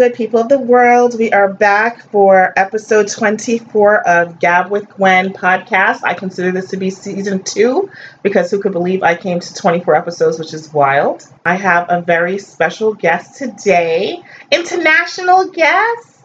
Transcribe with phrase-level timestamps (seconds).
[0.00, 1.18] good people of the world.
[1.18, 6.00] We are back for episode 24 of Gab with Gwen podcast.
[6.02, 7.90] I consider this to be season two
[8.22, 11.26] because who could believe I came to 24 episodes, which is wild.
[11.44, 16.20] I have a very special guest today, international guest,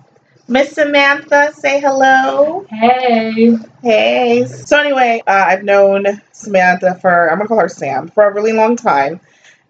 [0.48, 1.52] Miss Samantha.
[1.54, 2.66] Say hello.
[2.70, 3.58] Hey.
[3.82, 4.46] Hey.
[4.46, 8.34] So, anyway, uh, I've known Samantha for, I'm going to call her Sam, for a
[8.34, 9.20] really long time.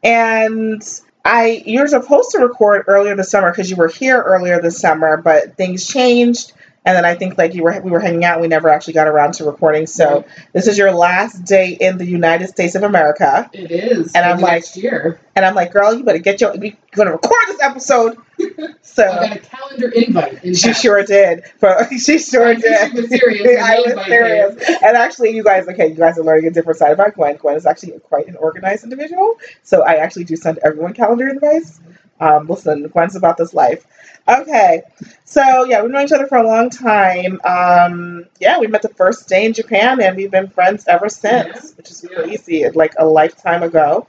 [0.03, 0.84] And
[1.26, 5.18] I you're supposed to record earlier this summer because you were here earlier this summer,
[5.18, 6.54] but things changed.
[6.85, 9.07] And then I think like you were we were hanging out, we never actually got
[9.07, 9.88] around to recording.
[9.88, 10.25] So Right.
[10.53, 13.50] this is your last day in the United States of America.
[13.53, 14.14] It is.
[14.14, 15.19] And I'm like- year.
[15.36, 18.17] And I'm like, girl, you better get your we're gonna record this episode.
[18.81, 20.42] So I got a calendar invite.
[20.45, 20.80] In she fact.
[20.81, 21.44] sure did.
[21.59, 22.94] For she sure I did.
[22.94, 23.61] was serious.
[23.61, 24.70] I was serious.
[24.81, 27.36] And actually, you guys, okay, you guys are learning a different side about Gwen.
[27.36, 29.38] Gwen is actually quite an organized individual.
[29.64, 31.81] So I actually do send everyone calendar advice.
[32.19, 33.85] Um, listen, Gwen's about this life.
[34.27, 34.81] Okay,
[35.23, 37.39] so yeah, we've known each other for a long time.
[37.44, 41.53] Um, yeah, we met the first day in Japan, and we've been friends ever since,
[41.53, 41.75] Yeah.
[41.77, 42.16] which is Yeah.
[42.23, 42.69] crazy.
[42.69, 44.08] Like a lifetime ago,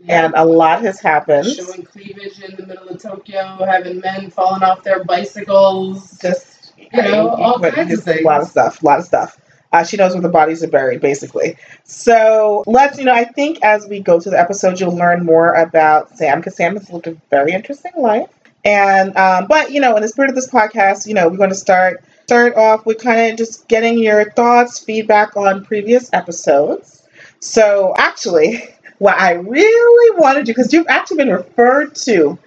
[0.00, 0.24] Yeah.
[0.26, 1.46] and a lot has happened.
[1.46, 6.18] Showing cleavage in the middle of Tokyo, having men falling off their bicycles.
[6.20, 8.82] Just You know, all kinds of it's A lot of stuff.
[8.82, 9.38] A lot of stuff.
[9.72, 11.56] Uh, she knows where the bodies are buried, basically.
[11.84, 15.54] So let's, you know, I think as we go through the episode, you'll learn more
[15.54, 18.28] about Sam because Sam has lived a very interesting life.
[18.64, 21.50] And um, but you know, in the spirit of this podcast, you know, we're going
[21.50, 27.02] to start start off with kind of just getting your thoughts, feedback on previous episodes.
[27.40, 28.62] So actually,
[28.98, 32.38] what I really wanted do because you've actually been referred to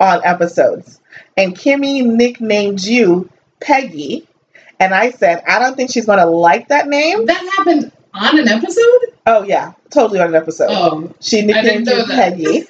[0.00, 1.00] on episodes,
[1.36, 3.30] and Kimmy nicknamed you
[3.60, 4.26] Peggy.
[4.82, 7.26] And I said, I don't think she's going to like that name.
[7.26, 9.14] That happened on an episode?
[9.28, 10.70] Oh, yeah, totally on an episode.
[10.70, 11.14] Oh.
[11.20, 12.04] She nicknamed you.
[12.04, 12.64] Peggy.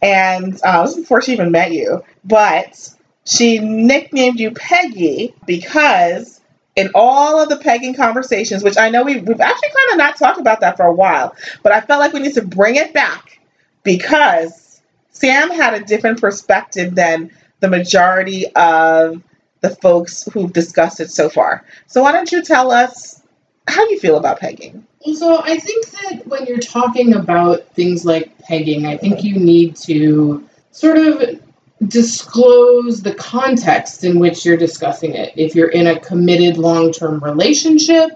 [0.00, 2.02] And uh, this was before she even met you.
[2.24, 2.88] But
[3.26, 6.40] she nicknamed you Peggy because
[6.76, 10.16] in all of the pegging conversations, which I know we, we've actually kind of not
[10.16, 12.94] talked about that for a while, but I felt like we need to bring it
[12.94, 13.38] back
[13.82, 19.22] because Sam had a different perspective than the majority of
[19.60, 21.64] the folks who've discussed it so far.
[21.86, 23.22] So why don't you tell us
[23.68, 24.86] how you feel about pegging?
[25.14, 29.76] So I think that when you're talking about things like pegging, I think you need
[29.76, 31.40] to sort of
[31.86, 35.32] disclose the context in which you're discussing it.
[35.36, 38.10] If you're in a committed long-term relationship,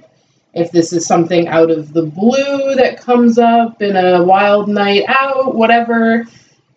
[0.53, 5.04] if this is something out of the blue that comes up in a wild night
[5.09, 6.27] out, whatever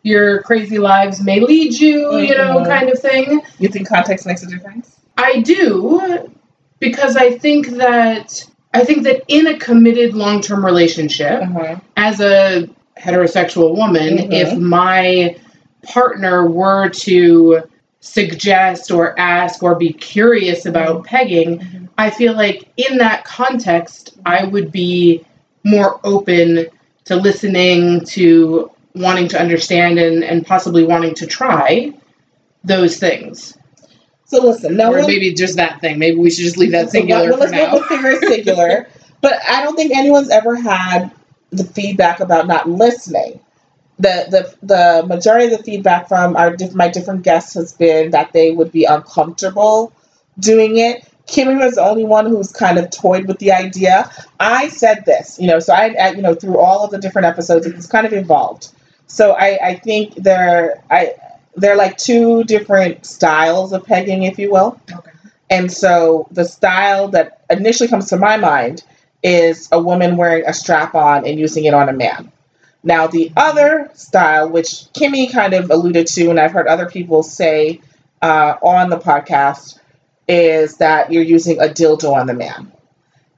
[0.07, 3.41] your crazy lives may lead you, you know, kind of thing.
[3.59, 4.95] You think context makes a difference?
[5.18, 6.31] I do
[6.79, 11.75] because I think that I think that in a committed long-term relationship, Uh-huh.
[11.97, 12.69] as a
[13.00, 14.34] heterosexual woman, Mhm.
[14.34, 15.35] if my
[15.84, 17.63] partner were to
[18.00, 21.88] suggest or ask or be curious about pegging, Mhm.
[21.97, 25.24] I feel like in that context, I would be
[25.63, 26.68] more open
[27.06, 31.93] to listening, to wanting to understand, and, and possibly wanting to try
[32.63, 33.57] those things.
[34.25, 35.07] So listen, no or one.
[35.07, 35.99] maybe just that thing.
[35.99, 37.79] Maybe we should just leave that singular well, for let's now.
[37.79, 38.89] go with singular.
[39.21, 41.11] But I don't think anyone's ever had
[41.49, 43.39] the feedback about not listening.
[43.99, 48.11] The the the majority of the feedback from our diff- my different guests has been
[48.11, 49.93] that they would be uncomfortable
[50.39, 51.07] doing it.
[51.25, 54.09] Kimmy was the only one who's kind of toyed with the idea.
[54.39, 57.25] I said this, you know, so I, I you know through all of the different
[57.25, 58.69] episodes, it's kind of evolved.
[59.07, 61.16] So I I think there I
[61.56, 64.79] they're like two different styles of pegging, if you will.
[64.91, 65.12] Okay.
[65.50, 68.83] And so the style that initially comes to my mind
[69.24, 72.31] is a woman wearing a strap on and using it on a man.
[72.83, 77.24] Now, the other style, which Kimmy kind of alluded to, and I've heard other people
[77.24, 77.81] say
[78.21, 79.80] uh, on the podcast,
[80.27, 82.71] is that you're using a dildo on the man.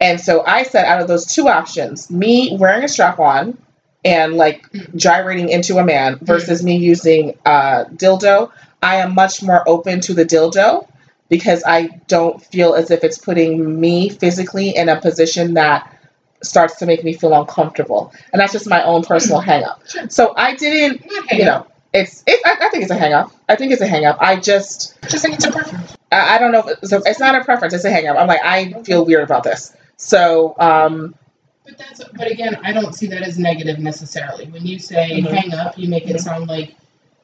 [0.02, 3.58] And so I said, out of those two options, me wearing a strap on
[4.04, 4.66] and like
[4.96, 6.26] gyrating into a man mm-hmm.
[6.26, 8.52] versus me using a dildo,
[8.82, 10.88] I am much more open to the dildo
[11.28, 15.96] because I don't feel as if it's putting me physically in a position that
[16.42, 18.14] starts to make me feel uncomfortable.
[18.32, 19.50] And that's just my own personal mm-hmm.
[19.50, 19.82] hang up.
[20.10, 23.32] So I didn't, you know, it's, it, I, I think it's a hang up.
[23.50, 24.18] I think it's a hang up.
[24.22, 25.98] I just, just think it's a preference.
[26.12, 26.68] I, I don't know.
[26.68, 27.74] If it's, it's not a preference.
[27.74, 28.18] It's a hang up.
[28.18, 29.76] I'm like, I feel weird about this.
[29.98, 31.16] So, um,
[31.70, 34.46] But that's but again, I don't see that as negative necessarily.
[34.48, 35.30] When you say Mhm.
[35.32, 36.76] hang up, you make it sound like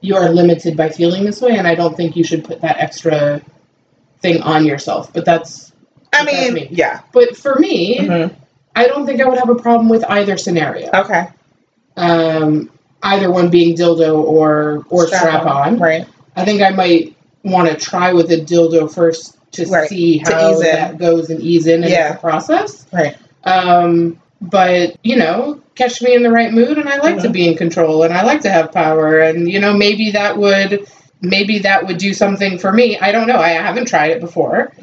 [0.02, 2.78] you are limited by feeling this way, and I don't think you should put that
[2.80, 3.42] extra
[4.22, 5.12] thing on yourself.
[5.14, 5.72] But that's
[6.14, 6.68] I That's mean, me.
[6.72, 7.00] yeah.
[7.12, 8.32] but for me, Mhm.
[8.76, 10.90] I don't think I would have a problem with either scenario.
[10.94, 11.26] Okay.
[11.98, 12.70] Um,
[13.04, 15.78] either one being dildo or or strap, on.
[15.80, 16.06] Right.
[16.36, 19.90] I think I might want to try with a dildo first to Right.
[19.90, 20.60] see To how in.
[20.62, 22.14] that goes and ease in and Yeah.
[22.14, 22.86] a process.
[22.94, 23.16] Right.
[23.44, 27.48] Um, but you know, catch me in the right mood, and I like to be
[27.48, 30.88] in control, and I like to have power, and you know, maybe that would,
[31.22, 32.98] maybe that would do something for me.
[33.00, 33.38] I don't know.
[33.38, 34.74] I haven't tried it before.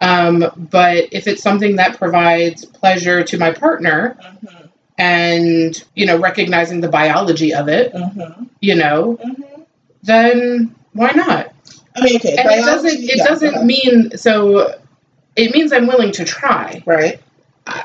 [0.00, 4.66] Um, but if it's something that provides pleasure to my partner, Mm-hmm.
[4.98, 8.44] and you know, recognizing the biology of it, Mm-hmm.
[8.60, 9.62] you know, Mm-hmm.
[10.02, 11.52] then why not?
[11.96, 12.36] I mean, okay.
[12.36, 12.90] And it doesn't.
[13.02, 14.72] It yeah, doesn't mean so.
[15.36, 16.82] It means I'm willing to try.
[16.86, 17.20] Right.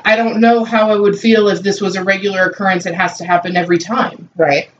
[0.04, 2.86] I don't know how I would feel if this was a regular occurrence.
[2.86, 4.28] It has to happen every time.
[4.36, 4.70] Right.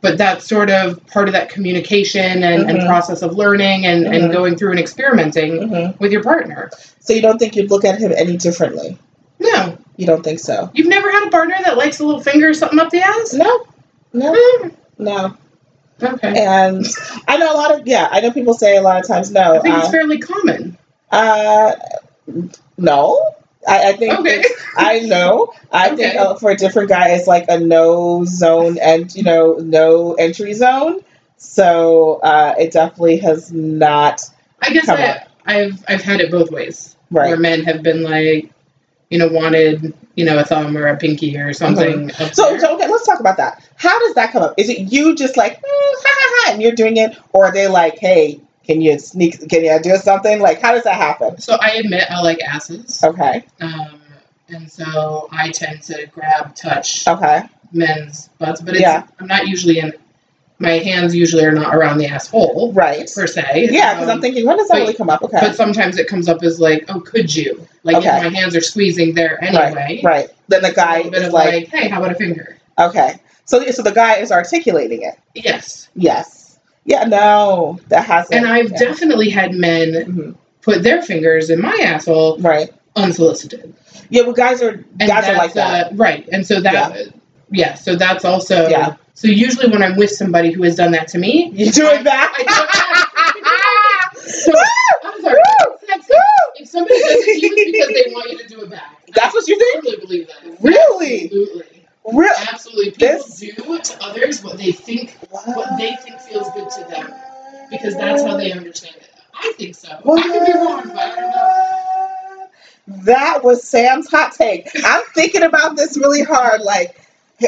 [0.00, 2.86] But that's sort of part of that communication and, and Mhm.
[2.86, 4.14] process of learning and, Mhm.
[4.24, 5.98] and going through and experimenting Mm-hmm.
[5.98, 6.70] with your partner.
[7.00, 8.98] So you don't think you'd look at him any differently?
[9.40, 10.70] No, You don't think so?
[10.74, 13.32] you've never had a partner that likes a little finger or something up the ass?
[13.34, 13.66] No.
[14.12, 14.34] No.
[14.98, 15.34] No.
[16.02, 16.44] Okay.
[16.44, 16.84] And
[17.28, 18.08] I know a lot of yeah.
[18.10, 19.56] I know people say a lot of times no.
[19.56, 20.76] I think it's uh, fairly common.
[21.10, 21.72] uh,
[22.76, 23.34] no.
[23.66, 24.44] I, I think Okay.
[24.76, 25.52] I know.
[25.72, 29.54] I think uh, for a different guy, it's like a no zone and you know
[29.54, 31.00] no entry zone.
[31.36, 34.22] So uh, it definitely has not
[34.60, 36.96] I guess I, I've I've had it both ways.
[37.10, 37.28] Right.
[37.28, 38.50] Where men have been like,
[39.10, 42.08] you know, wanted, you know, a thumb or a pinky or something.
[42.08, 42.32] Mm-hmm.
[42.32, 43.62] So, so okay, let's talk about that.
[43.76, 44.54] How does that come up?
[44.56, 47.52] Is it you just like mm, ha ha ha and you're doing it, or are
[47.52, 49.48] they like, hey, can you sneak?
[49.48, 50.40] Can you do something?
[50.40, 51.38] Like, how does that happen?
[51.40, 53.02] So I admit I like asses.
[53.04, 53.44] Okay.
[53.60, 54.00] Um,
[54.48, 57.42] and so I tend to grab, touch Okay.
[57.72, 59.04] men's butts, but it's, Yeah.
[59.20, 59.92] I'm not usually in.
[60.60, 63.10] My hands usually are not around the asshole Right.
[63.12, 63.68] per se.
[63.72, 65.22] Yeah, because Um, I'm thinking, when does that but- really come up?
[65.24, 65.38] Okay.
[65.40, 67.66] But sometimes it comes up as like, oh, could you?
[67.82, 68.16] Like Okay.
[68.18, 69.72] if my hands are squeezing there anyway.
[69.74, 70.00] Right.
[70.04, 70.28] right.
[70.48, 72.56] Then the guy bit is of like, like, hey, how about a finger?
[72.78, 73.16] okay.
[73.46, 75.14] So, so the guy is articulating it.
[75.34, 75.88] Yes.
[75.96, 76.33] Yes.
[76.84, 77.04] Yeah.
[77.04, 78.34] No, that hasn't.
[78.34, 78.78] And I've yeah.
[78.78, 80.34] definitely had men Mhm.
[80.62, 82.70] put their fingers in my asshole Right.
[82.96, 83.74] unsolicited.
[84.10, 84.22] Yeah.
[84.24, 85.92] but guys are And guys are like that.
[85.92, 86.28] Uh, right.
[86.30, 87.08] And so that,
[87.50, 87.74] yeah.
[87.74, 88.94] so that's also, Yeah.
[89.14, 91.94] so usually when I'm with somebody who has done that to me, You do I-
[91.94, 92.34] it back.
[92.38, 94.52] I so,
[95.04, 95.36] I'm sorry.
[95.88, 98.96] If, if somebody does it to you, because they want you to do it back.
[99.14, 99.84] That's what you I think?
[99.84, 100.60] totally believe that.
[100.60, 101.24] Really?
[101.24, 101.73] Absolutely.
[102.12, 102.30] Real.
[102.52, 102.90] Absolutely.
[102.92, 107.12] People This- do to others what they think what they think feels good to them
[107.70, 109.10] because that's how they understand it.
[109.34, 109.88] I think so.
[109.90, 112.46] I could be wrong, but I don't know.
[113.04, 114.68] That was Sam's hot take.
[114.84, 116.60] I'm thinking about this really hard.
[116.60, 117.00] Like,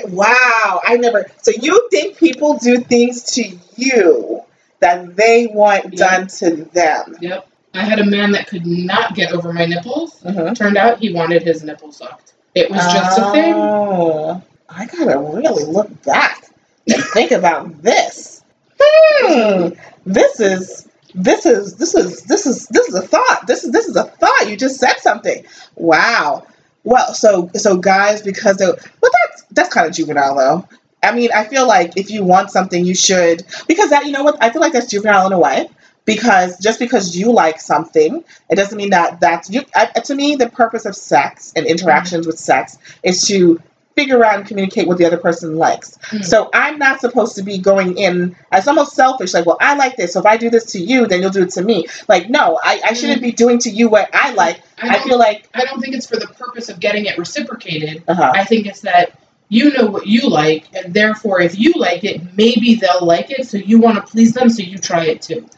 [0.06, 1.26] wow, I never.
[1.42, 3.44] So you think people do things to
[3.76, 4.42] you
[4.80, 7.16] that they want done to them?
[7.20, 7.46] Yep.
[7.74, 10.20] I had a man that could not get over my nipples.
[10.22, 10.54] Mm-hmm.
[10.54, 12.32] Turned out he wanted his nipples sucked.
[12.56, 13.52] It was just a thing.
[13.54, 16.48] Oh, I gotta really look back
[16.90, 18.42] and think about this.
[18.80, 19.68] Hmm.
[20.06, 23.46] This is this is this is this is this is a thought.
[23.46, 24.48] This is this is a thought.
[24.48, 25.44] You just said something.
[25.74, 26.46] Wow.
[26.84, 30.68] Well, so so guys, because they well that's that's kind of juvenile though.
[31.02, 34.24] I mean, I feel like if you want something, you should because that you know
[34.24, 35.68] what I feel like that's juvenile in a way
[36.06, 39.62] because just because you like something, it doesn't mean that that's you.
[39.74, 43.60] I, to me, the purpose of sex and interactions with sex is to
[43.96, 45.96] figure out and communicate what the other person likes.
[46.10, 46.22] Mhm.
[46.22, 49.96] So I'm not supposed to be going in as almost selfish, like, well, I like
[49.96, 50.12] this.
[50.12, 51.86] So if I do this to you, then you'll do it to me.
[52.06, 54.60] Like, no, I, I shouldn't be doing to you what I like.
[54.80, 58.04] I I feel like, I don't think it's for the purpose of getting it reciprocated.
[58.06, 58.32] uh-huh.
[58.34, 62.20] I think it's that you know what you like, and therefore, if you like it,
[62.36, 63.46] maybe they'll like it.
[63.46, 65.48] So you want to please them, so you try it too.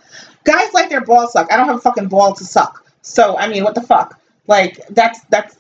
[0.48, 1.52] Guys like their ball suck.
[1.52, 2.84] I don't have a fucking ball to suck.
[3.02, 4.20] So I mean, what the fuck?
[4.46, 5.56] Like that's that's.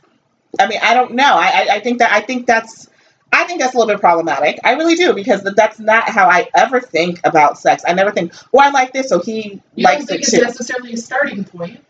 [0.58, 1.34] I mean, I don't know.
[1.36, 2.88] I I, I think that I think that's.
[3.32, 4.58] I think that's a little bit problematic.
[4.64, 7.84] I really do because that's not how I ever think about sex.
[7.86, 10.32] I never think, "Oh, I like this, so he You likes don't think it it's
[10.32, 11.80] too." necessarily a starting point.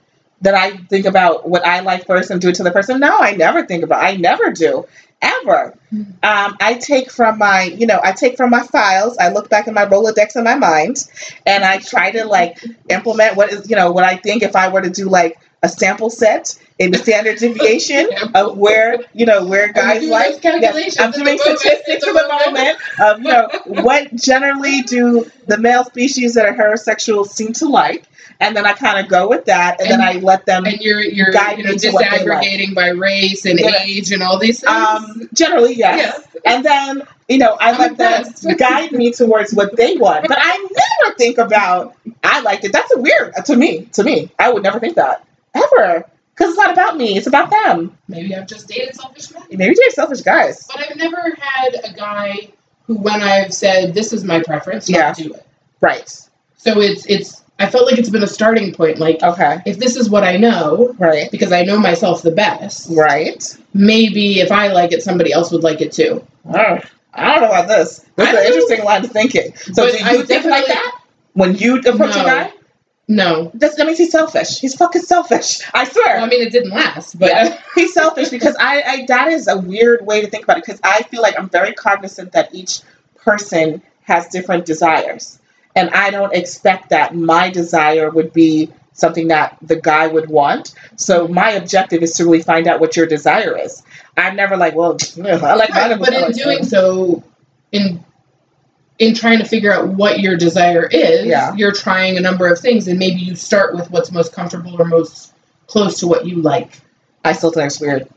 [0.43, 3.01] that I think about what I like first and do it to the person.
[3.01, 4.03] No, I never think about.
[4.05, 4.87] I never do
[5.21, 5.75] ever.
[6.23, 9.17] Um, I take from my, you know, I take from my files.
[9.19, 11.09] I look back in my Rolodex in my mind,
[11.47, 14.69] and I try to like implement what is, you know, what I think if I
[14.69, 19.45] were to do like a sample set in the standard deviation of where, you know,
[19.45, 20.41] where guys like.
[20.73, 23.49] those I'm doing statistics the the moment of, you know,
[23.83, 28.05] what generally do the male species that are heterosexual seem to like,
[28.41, 31.01] and then I kind of go with that, and, then I let them And you're
[31.01, 32.43] you're Guide you know, me to what they like.
[32.43, 33.83] disaggregating by race and Yeah.
[33.83, 34.73] age and all these things.
[34.73, 36.23] Um, generally, yes.
[36.45, 40.29] And then, you know, I I'm let them guide me towards what they want.
[40.29, 40.57] But I
[41.03, 42.73] never think about, I liked it.
[42.73, 44.31] That's a weird, to me, to me.
[44.39, 45.25] I would never think that.
[45.55, 46.05] Ever.
[46.35, 47.99] Because it's not about me, it's about them.
[48.07, 49.43] Maybe I've just dated selfish men.
[49.51, 50.69] Maybe they're selfish guys.
[50.73, 52.53] But I've never had a guy
[52.87, 55.13] who, when I've said this is my preference, Yeah.
[55.13, 55.45] do it.
[55.81, 56.09] Right.
[56.57, 58.99] So it's it's I felt like it's been a starting point.
[58.99, 59.59] Like, Okay.
[59.67, 61.31] if this is what I know, Right.
[61.31, 63.43] because I know myself the best, Right.
[63.75, 66.23] maybe if I like it, somebody else would like it too.
[66.53, 66.79] Oh,
[67.15, 68.01] I don't know about this.
[68.17, 69.53] This is an interesting line of thinking.
[69.73, 70.93] So do you I think like that
[71.35, 72.23] when you approach No.
[72.23, 72.53] a guy?
[73.09, 73.51] No.
[73.55, 74.61] That's, that means he's selfish.
[74.61, 75.61] He's fucking selfish.
[75.75, 76.17] I swear.
[76.17, 77.57] Well, I mean, it didn't last, but Yeah.
[77.75, 80.81] he's selfish because I, I that is a weird way to think about it because
[80.85, 82.81] I feel like I'm very cognizant that each
[83.17, 85.38] person has different desires.
[85.79, 90.75] And I don't expect that my desire would be something that the guy would want.
[90.97, 93.83] So my objective is to really find out what your desire is.
[94.17, 97.23] I'm never like, well, I like Right, but in doing so,
[97.71, 98.05] in
[98.99, 101.55] in trying to figure out what your desire is, Yeah.
[101.55, 104.85] you're trying a number of things, and maybe you start with what's most comfortable or
[104.85, 105.33] most
[105.69, 106.81] close to what you like.
[107.25, 108.09] I still think it's weird.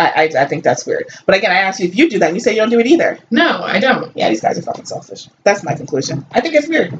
[0.00, 1.08] I, I, I think that's weird.
[1.26, 2.80] But again, I asked you if you do that, and you say you don't do
[2.80, 3.18] it either.
[3.30, 4.16] No, I don't.
[4.16, 5.28] Yeah, these guys are fucking selfish.
[5.44, 6.24] That's my conclusion.
[6.32, 6.98] I think it's weird.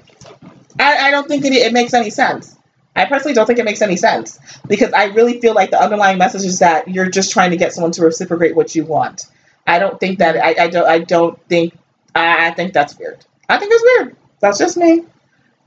[0.79, 2.57] I, I don't think it, it makes any sense.
[2.95, 6.19] I personally don't think it makes any sense because I really feel like the underlying
[6.19, 9.27] message is that you're just trying to get someone to reciprocate what you want.
[9.67, 11.75] I don't think that I, I don't I don't think
[12.15, 13.25] I, I think that's weird.
[13.49, 14.17] I think it's weird.
[14.41, 15.05] That's just me.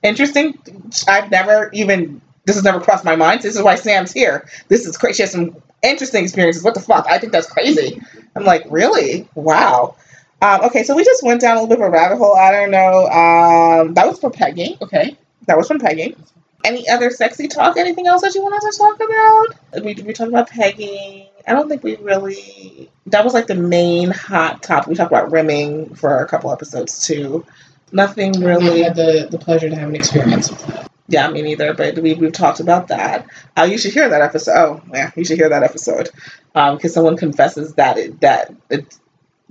[0.04, 0.60] Interesting.
[1.08, 3.42] I've never even this has never crossed my mind.
[3.42, 4.48] This is why Sam's here.
[4.68, 5.18] This is crazy.
[5.18, 6.64] She has some interesting experiences.
[6.64, 7.08] What the fuck?
[7.10, 8.02] I think that's crazy.
[8.36, 9.28] I'm like, really?
[9.36, 9.96] Wow.
[10.42, 12.36] Um, okay, so we just went down a little bit of a rabbit hole.
[12.36, 13.08] I don't know.
[13.08, 14.78] Um, that was for pegging.
[14.82, 16.22] Okay, that was from pegging.
[16.66, 17.78] Any other sexy talk?
[17.78, 19.84] Anything else that you wanted to talk about?
[19.86, 21.28] We we talked about pegging.
[21.48, 22.90] I don't think we really.
[23.08, 24.90] That was like the main hot topic.
[24.90, 27.46] We talked about rimming for a couple episodes too.
[27.94, 28.84] Nothing I really.
[28.84, 30.92] had the, the pleasure to have an experience with that.
[31.08, 31.74] Yeah, me neither.
[31.74, 33.28] But we we've talked about that.
[33.58, 34.54] Uh, you should hear that episode.
[34.56, 36.10] Oh, yeah, you should hear that episode
[36.54, 38.98] because someone confesses that it that it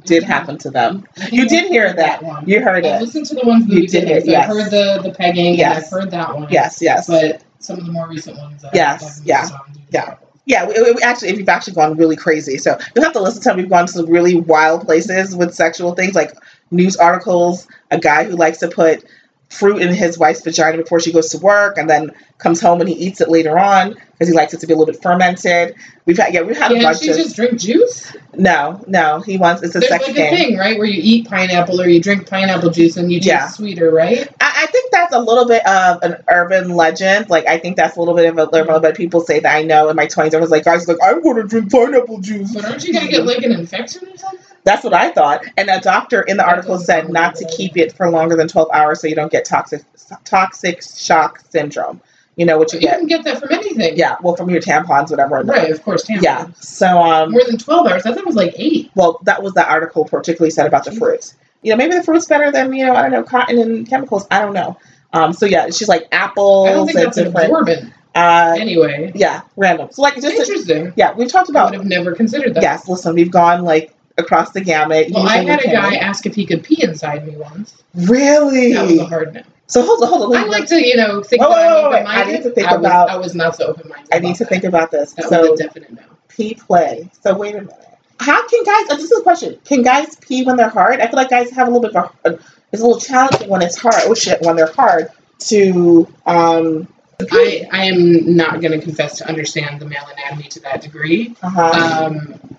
[0.05, 1.07] did happen to them.
[1.31, 2.23] You did hear that.
[2.23, 2.49] one.
[2.49, 3.05] You heard I've it.
[3.05, 4.27] listened to the ones that You you did.
[4.27, 4.49] yes.
[4.51, 5.85] I've heard the, the pegging, Yes.
[5.85, 6.49] I've heard that one.
[6.51, 7.07] Yes, yes.
[7.07, 9.49] But some of the more recent ones that Yes, yeah,
[9.91, 10.17] yeah.
[10.45, 12.59] Yeah, we, we actually, we've actually gone really crazy.
[12.59, 13.59] So you'll have to listen to them.
[13.59, 16.33] We've gone to some really wild places with sexual things, like
[16.73, 17.69] news articles.
[17.93, 19.05] A guy who likes to put
[19.53, 22.89] fruit in his wife's vagina before she goes to work, and then comes home and
[22.89, 25.75] he eats it later on because he likes it to be a little bit fermented.
[26.07, 27.17] We've had, yeah, we've had a Can't bunch she of.
[27.17, 28.17] just drink juice?
[28.35, 31.29] No, no, he wants it's a There's sex like a thing, right, where you eat
[31.29, 33.47] pineapple or you drink pineapple juice and you taste Yeah.
[33.49, 34.27] sweeter, right?
[34.41, 37.31] I, I think that's a little bit of an urban legend.
[37.31, 38.97] Like I think that's a little bit of a little bit.
[38.97, 40.35] People say that I know in my twenties.
[40.35, 42.53] I was like, guys, like I'm going to drink pineapple juice.
[42.55, 44.52] But aren't you gonna get like an infection or something?
[44.65, 45.45] That's what I thought.
[45.57, 48.69] And a doctor in the article said not to keep it for longer than 12
[48.73, 49.83] hours so you don't get toxic
[50.25, 52.01] toxic shock syndrome.
[52.37, 52.99] You know what you You get?
[52.99, 53.97] can get that from anything.
[53.97, 55.43] Yeah, well, from your tampons, whatever.
[55.43, 56.23] Right, of course, tampons.
[56.23, 56.47] Yeah.
[56.55, 58.07] So, um, More than 12 hours.
[58.07, 58.91] I thought it was like eight.
[58.95, 61.35] well, that was the article particularly said about the fruits.
[61.63, 64.27] You know, maybe the fruit's better than you know, I don't know, cotton and chemicals.
[64.31, 64.79] I don't know.
[65.13, 67.37] Um, so yeah, she's like apples I don't think and that's different.
[67.53, 67.93] absorbent.
[68.15, 69.89] Uh, Anyway, yeah, random.
[69.93, 70.93] So like, just interesting.
[70.97, 72.63] yeah, we've talked I about would have never considered that.
[72.63, 72.89] yes.
[72.89, 75.11] Listen, we've gone like across the gamut.
[75.11, 77.83] Well, I had a guy ask if he could pee inside me once.
[77.95, 78.73] Really?
[78.75, 79.43] That was a hard no.
[79.67, 80.45] So hold on, hold on.
[80.45, 82.01] I like to, you know, think Wait, that wait, I'm wait, wait.
[82.01, 82.29] open-minded.
[82.29, 84.09] I need to think I about- Was, I was not so open-minded.
[84.13, 85.15] I need to think about this.
[85.15, 86.03] That so was a definite no.
[86.29, 87.11] pee play.
[87.23, 87.89] So wait a minute.
[88.21, 88.87] How can guys?
[88.91, 89.59] Oh, this is a question.
[89.65, 91.01] Can guys pee when they're hard?
[91.01, 92.39] I feel like guys have a little bit of a.
[92.71, 93.97] It's a little challenging when it's hard.
[94.05, 94.41] Oh shit!
[94.43, 95.11] When they're hard
[95.51, 96.87] to um.
[97.31, 101.37] I, I am not going to confess to understand the male anatomy to that degree.
[101.43, 102.07] Uh-huh.
[102.07, 102.57] Um,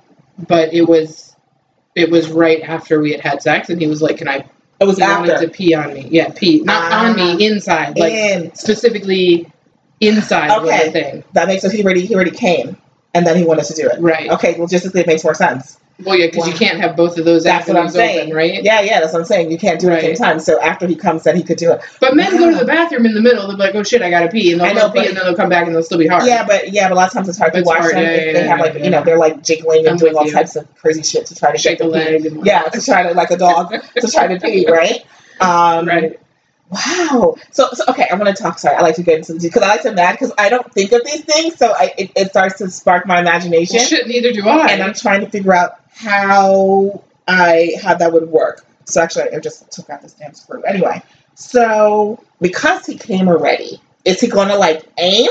[0.48, 1.33] but it was
[1.96, 4.46] it was right after we had had sex, and he was like, "Can I?"
[4.80, 6.08] it was He wanted to pee on me.
[6.10, 7.06] Yeah, pee, not Ah.
[7.10, 8.54] on me, inside, like In.
[8.56, 9.52] specifically
[10.02, 10.62] inside Okay.
[10.62, 11.24] was the thing.
[11.34, 11.74] That makes sense.
[11.74, 12.78] He already he already came,
[13.14, 14.00] and then he wanted to do it.
[14.02, 14.30] Right.
[14.32, 15.78] Okay, Well, logistically it makes more sense.
[16.00, 18.64] Well, yeah, because you can't have both of those That's what I'm saying, open, right?
[18.64, 19.52] Yeah, yeah, that's what I'm saying.
[19.52, 20.40] You can't do it at the same time.
[20.40, 21.82] So after he comes, then he could do it.
[22.02, 23.48] But men go to the bathroom in the middle.
[23.48, 25.50] They're like, "Oh shit, I gotta pee," and they'll know, pee, and then they'll come
[25.50, 26.26] back, and they'll still be hard.
[26.26, 28.04] Yeah, but yeah, but a lot of times it's hard to It's watch hard, them
[28.04, 28.84] yeah, if yeah, they have like yeah.
[28.86, 30.32] you know they're like jiggling and doing all you.
[30.32, 32.26] types of crazy shit to try to shake the leg.
[32.26, 35.06] And Yeah, to try to like a dog to try to pee, right?
[35.40, 36.20] Um, right.
[36.70, 37.36] Wow.
[37.52, 38.58] So, so okay, I want to talk.
[38.58, 40.92] Sorry, I like to get into because I like to mad because I don't think
[40.92, 44.32] of these things, so I it, it starts to spark my imagination, Well, shit, neither
[44.32, 44.68] do I.
[44.72, 48.66] and I'm trying to figure out how I how that would work.
[48.86, 50.62] So actually, I just took out this damn screw.
[50.64, 51.02] Anyway,
[51.36, 55.30] so because he came already, is he gonna like aim?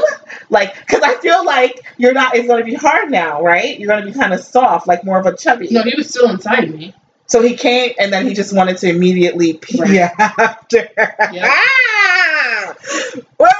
[0.51, 2.35] Like, because I feel like you're not.
[2.35, 3.79] It's gonna be hard now, right?
[3.79, 5.69] You're gonna be kind of soft, like more of a chubby.
[5.71, 6.95] no, he was still inside me.
[7.27, 10.11] So he came, and then he just wanted to immediately pee Right.
[10.19, 10.89] after.
[11.33, 11.49] Yep.
[11.49, 12.75] Ah!
[13.15, 13.51] Wait, wait,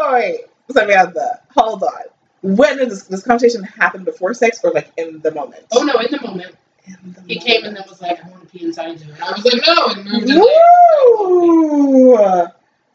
[0.00, 0.40] wait, wait.
[0.70, 1.90] Samantha, hold on.
[2.44, 5.64] When did this, this conversation happen before sex or like in the moment?
[5.72, 6.54] Oh no, in the moment.
[6.86, 9.10] In the He came and then was like, I want to pee inside you.
[9.14, 10.36] And I was like, no, and moved it.
[11.18, 12.46] Woo!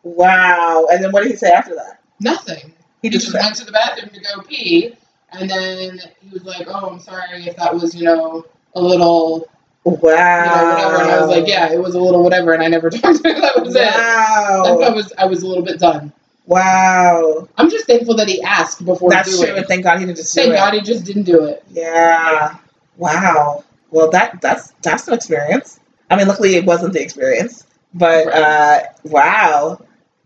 [0.04, 0.88] Wow.
[0.92, 2.00] And then what did he say after that?
[2.20, 2.74] Nothing.
[3.02, 4.94] He He just just went to the bathroom to go pee,
[5.32, 9.50] and then he was like, "Oh, I'm sorry if that was, you know, a little,
[9.84, 9.94] wow.
[9.94, 12.68] you know, whatever." And I was like, "Yeah, it was a little whatever," and I
[12.68, 13.42] never talked to him.
[13.42, 13.82] That was it.
[13.82, 14.80] Wow.
[14.84, 16.14] I was I was a little bit done.
[16.50, 17.48] Wow.
[17.58, 19.62] I'm just thankful that he asked before That's doing true.
[19.62, 19.68] it.
[19.68, 20.58] Thank God he didn't just do Thank it.
[20.58, 21.64] God he just didn't do it.
[21.70, 22.58] Yeah.
[22.98, 23.64] Wow.
[23.92, 25.80] Well, that that's that's an experience.
[26.10, 28.36] I mean, luckily it wasn't the experience, but Right.
[28.36, 29.80] uh, wow,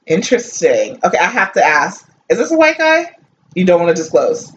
[0.05, 0.97] interesting.
[1.03, 3.15] Okay, I have to ask: Is this a white guy?
[3.53, 4.51] You don't want to disclose.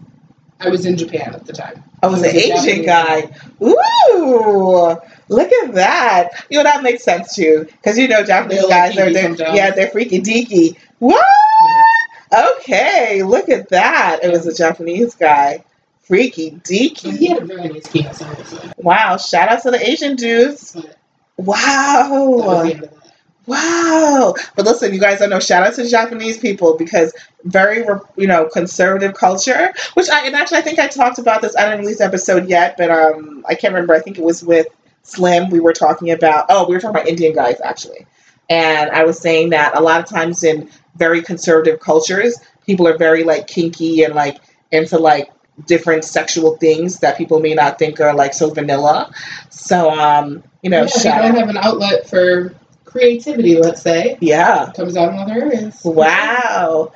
[0.61, 1.83] I was in Japan at the time.
[2.03, 3.37] I was an was a Asian Japanese guy.
[3.63, 4.97] Ooh,
[5.29, 6.47] look at that.
[6.49, 9.37] You know that makes sense too, because you know Japanese They're like guys are geeky
[9.37, 10.77] they're, yeah they're freaky deaky.
[10.99, 11.25] What?
[12.33, 14.21] Okay, look at that.
[14.23, 15.65] It was a Japanese guy.
[16.03, 17.29] Freaky he deaky.
[17.29, 18.23] had a very nice penis.
[18.77, 19.17] Wow!
[19.17, 20.77] Shout out to the Asian dudes.
[21.37, 22.09] Wow.
[22.11, 23.07] was the end of that.
[23.47, 24.35] Wow.
[24.57, 27.13] But listen, you guys don't know, shout out to Japanese people because
[27.45, 27.85] very,
[28.17, 31.65] you know, conservative culture, which I, and actually I think I talked about this, I
[31.65, 33.95] didn't release the episode yet, but um, I can't remember.
[33.95, 34.67] I think it was with
[35.03, 35.51] Slim.
[35.51, 38.07] We were talking about, oh, we were talking about Indian guys actually.
[38.49, 42.37] And I was saying that a lot of times in very conservative cultures,
[42.67, 44.39] people are very like kinky and like
[44.73, 45.31] into like
[45.67, 49.11] different sexual things that people may not think are like so vanilla.
[49.51, 51.39] So, um, you know, yeah, you don't out.
[51.39, 54.73] have an outlet for creativity, let's say, Yeah.
[54.77, 55.81] comes out in other areas.
[55.85, 56.93] Wow.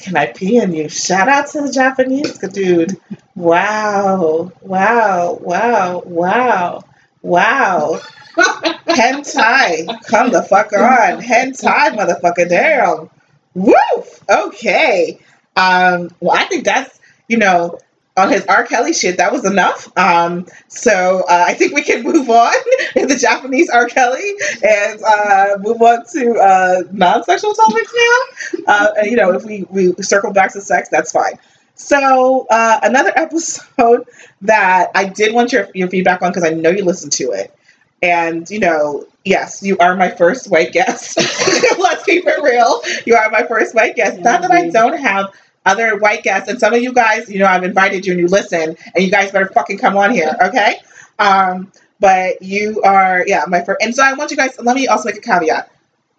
[0.00, 0.88] Can I pee on you?
[0.88, 2.98] Shout out to the Japanese dude.
[3.36, 4.50] Wow.
[4.60, 5.38] Wow.
[5.40, 6.02] Wow.
[6.04, 6.84] Wow.
[7.22, 8.00] Wow.
[8.36, 9.86] Hentai.
[10.06, 11.20] Come the fuck on.
[11.22, 12.48] Hentai, motherfucker.
[12.48, 13.10] Damn.
[13.54, 14.24] Woof.
[14.28, 15.18] Okay.
[15.56, 17.78] Um, well, I think that's, you know,
[18.16, 18.64] on his R.
[18.64, 19.90] Kelly shit, that was enough.
[19.96, 22.54] Um, so uh, I think we can move on
[22.94, 23.86] in the Japanese R.
[23.86, 28.62] Kelly and uh, move on to uh, non-sexual topics now.
[28.66, 31.38] Uh, and, you know, if we, we circle back to sex, that's fine.
[31.74, 34.06] So uh, another episode
[34.42, 37.54] that I did want your, your feedback on because I know you listened to it.
[38.02, 41.16] And, you know, yes, you are my first white guest.
[41.78, 42.82] Let's keep it real.
[43.06, 44.18] You are my first white guest.
[44.20, 45.32] Not that I don't have
[45.64, 46.48] other white guests.
[46.48, 49.10] And some of you guys, you know, I've invited you and you listen, and you
[49.10, 50.80] guys better fucking come on here, okay?
[51.18, 53.80] Um, but you are, yeah, my first.
[53.82, 55.70] And so I want you guys, let me also make a caveat.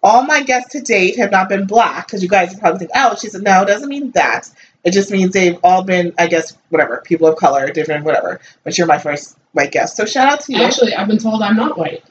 [0.02, 2.90] All my guests to date have not been black because you guys are probably think,
[2.94, 4.50] oh, she said, no, it doesn't mean that.
[4.84, 8.40] It just means they've all been, I guess, whatever, people of color, different, whatever.
[8.64, 9.96] But you're my first white guest.
[9.96, 10.62] So shout out to you.
[10.62, 12.04] Actually, I've been told I'm not white.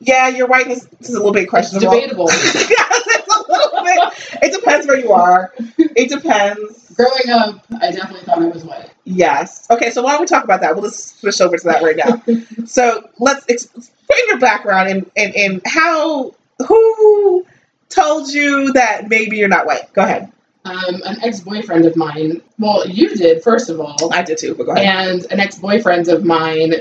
[0.00, 1.92] Yeah, your whiteness is a little bit It's questionable.
[1.94, 2.26] debatable.
[2.30, 4.38] it's a little bit.
[4.42, 5.52] It depends where you are.
[5.78, 6.90] It depends.
[6.96, 8.90] Growing up, I definitely thought I was white.
[9.04, 9.66] Yes.
[9.70, 10.74] Okay, so why don't we talk about that?
[10.74, 12.22] We'll just switch over to that right now.
[12.66, 16.34] so let's ex- put in your background and, and, and how,
[16.66, 17.46] who
[17.88, 19.92] told you that maybe you're not white?
[19.92, 20.32] Go ahead.
[20.64, 22.42] Um, an ex-boyfriend of mine.
[22.58, 24.84] Well, you did first of all, I did too, but go ahead.
[24.84, 26.74] and an ex-boyfriend of mine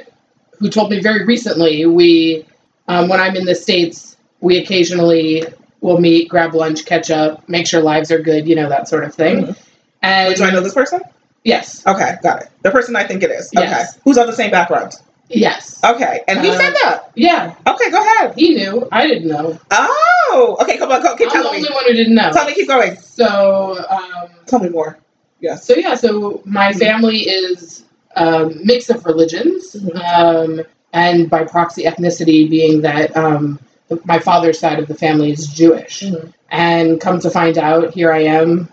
[0.59, 1.85] who told me very recently.
[1.85, 2.45] We,
[2.87, 5.43] um, when I'm in the states, we occasionally
[5.81, 9.03] will meet, grab lunch, catch up, make sure lives are good, you know that sort
[9.03, 9.43] of thing.
[9.47, 9.57] Mhm.
[10.01, 11.01] And do I know this person?
[11.43, 12.49] yes, Okay, got it.
[12.63, 13.51] The person I think it is.
[13.55, 13.65] Okay.
[13.67, 13.97] Yes.
[14.03, 14.93] Who's of the same background?
[15.29, 16.21] yes, Okay.
[16.27, 17.09] And he Uh, said that.
[17.15, 17.53] yeah.
[17.67, 18.33] Okay, go ahead.
[18.35, 18.87] He knew.
[18.91, 19.57] I didn't know.
[19.71, 21.67] Oh, okay, come on, go, keep I'm the telling me.
[21.67, 22.31] only one who didn't know.
[22.31, 22.95] Tell me, keep going.
[22.97, 24.97] So, um, Tell me more.
[25.39, 25.65] Yes.
[25.65, 25.95] so yeah.
[25.95, 27.83] So my family is
[28.15, 30.19] a mix of religions, Mhm.
[30.19, 30.63] um,
[30.95, 33.59] and by proxy ethnicity being that um,
[34.05, 36.01] my father's side of the family is Jewish.
[36.01, 36.33] Mhm.
[36.49, 38.71] And come to find out, here I am,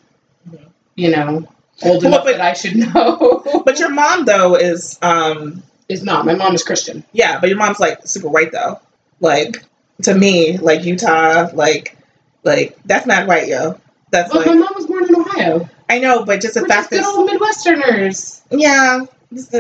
[0.95, 1.47] you know,
[1.83, 3.43] old Well, enough but- that I should know.
[3.65, 6.25] But your mom though is um is not.
[6.27, 7.05] My mom is Christian.
[7.13, 8.81] yeah, but your mom's like super white though.
[9.21, 9.63] Like
[10.03, 11.97] to me, like Utah, like
[12.45, 13.79] like that's not white, yo.
[14.11, 15.69] That's But my mom was born in Ohio.
[15.89, 18.43] I know, but just the We're fact just good that old Midwesterners.
[18.51, 19.01] yeah,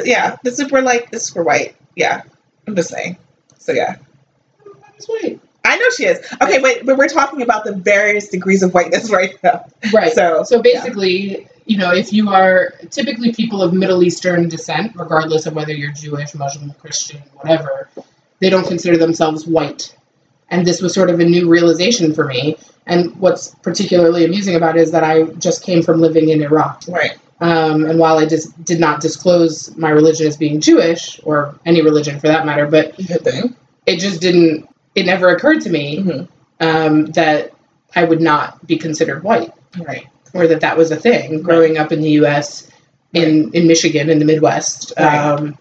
[0.05, 1.75] yeah, the super like the super white.
[1.96, 2.22] Yeah,
[2.66, 3.16] I'm just saying.
[3.59, 3.96] So yeah,
[5.22, 5.40] right.
[5.64, 6.18] I know she is.
[6.40, 9.66] Okay, wait, but we're talking about the various degrees of whiteness right now.
[9.92, 10.12] Right.
[10.12, 15.46] So So basically, you know, if you are typically people of Middle Eastern descent, regardless
[15.46, 17.88] of whether you're Jewish, Muslim, Christian, whatever,
[18.40, 19.94] they don't consider themselves white.
[20.51, 22.57] And this was sort of a new realization for me.
[22.87, 26.83] And what's particularly amusing about it is that I just came from living in Iraq.
[26.88, 31.59] right, Um, and while I just did not disclose my religion as being Jewish, or
[31.66, 36.28] any religion for that matter, but it just didn't, it never occurred to me Mhm.
[36.61, 37.52] um, that
[37.96, 40.07] I would not be considered white Right.
[40.33, 42.68] or that that was a thing growing up in the U.S.
[43.12, 44.92] in in Michigan in the Midwest.
[44.98, 45.18] Right.
[45.18, 45.59] Um,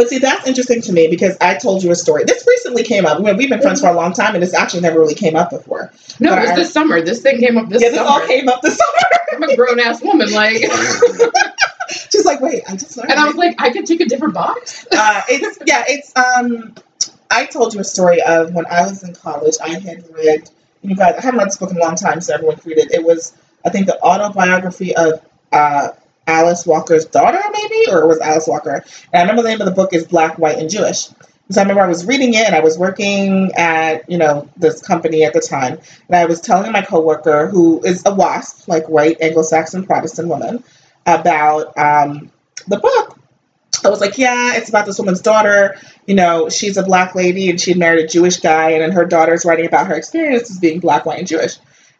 [0.00, 2.24] But see, that's interesting to me because I told you a story.
[2.24, 3.20] This recently came up.
[3.20, 5.92] We've been friends for a long time, and this actually never really came up before.
[6.18, 7.02] No, But it was I- this summer.
[7.02, 8.08] This thing came up this yeah, this summer.
[8.08, 9.08] all came up this summer.
[9.34, 10.56] I'm a grown ass woman, like,
[12.10, 13.10] She's like, wait, I just learned.
[13.10, 14.86] and I was like, I could take a different box.
[14.90, 16.74] uh, it's yeah, it's um.
[17.30, 19.56] I told you a story of when I was in college.
[19.62, 20.48] I had read.
[20.80, 22.90] You guys, I haven't read this book in a long time, so everyone read it.
[22.90, 23.34] It was,
[23.66, 25.20] I think, the autobiography of
[25.52, 25.90] uh,
[26.30, 28.84] Alice Walker's daughter, maybe, or it was Alice Walker.
[29.12, 31.08] And I remember the name of the book is Black, White, and Jewish.
[31.50, 34.80] So I remember I was reading it, and I was working at you know this
[34.80, 38.88] company at the time, and I was telling my coworker, who is a WASP, like
[38.88, 40.62] white Anglo-Saxon Protestant woman,
[41.06, 42.30] about um,
[42.68, 43.18] the book.
[43.84, 45.76] I was like, yeah, it's about this woman's daughter.
[46.06, 49.04] You know, she's a black lady and she married a Jewish guy, and then her
[49.04, 51.56] daughter's writing about her experiences being black, white, and Jewish.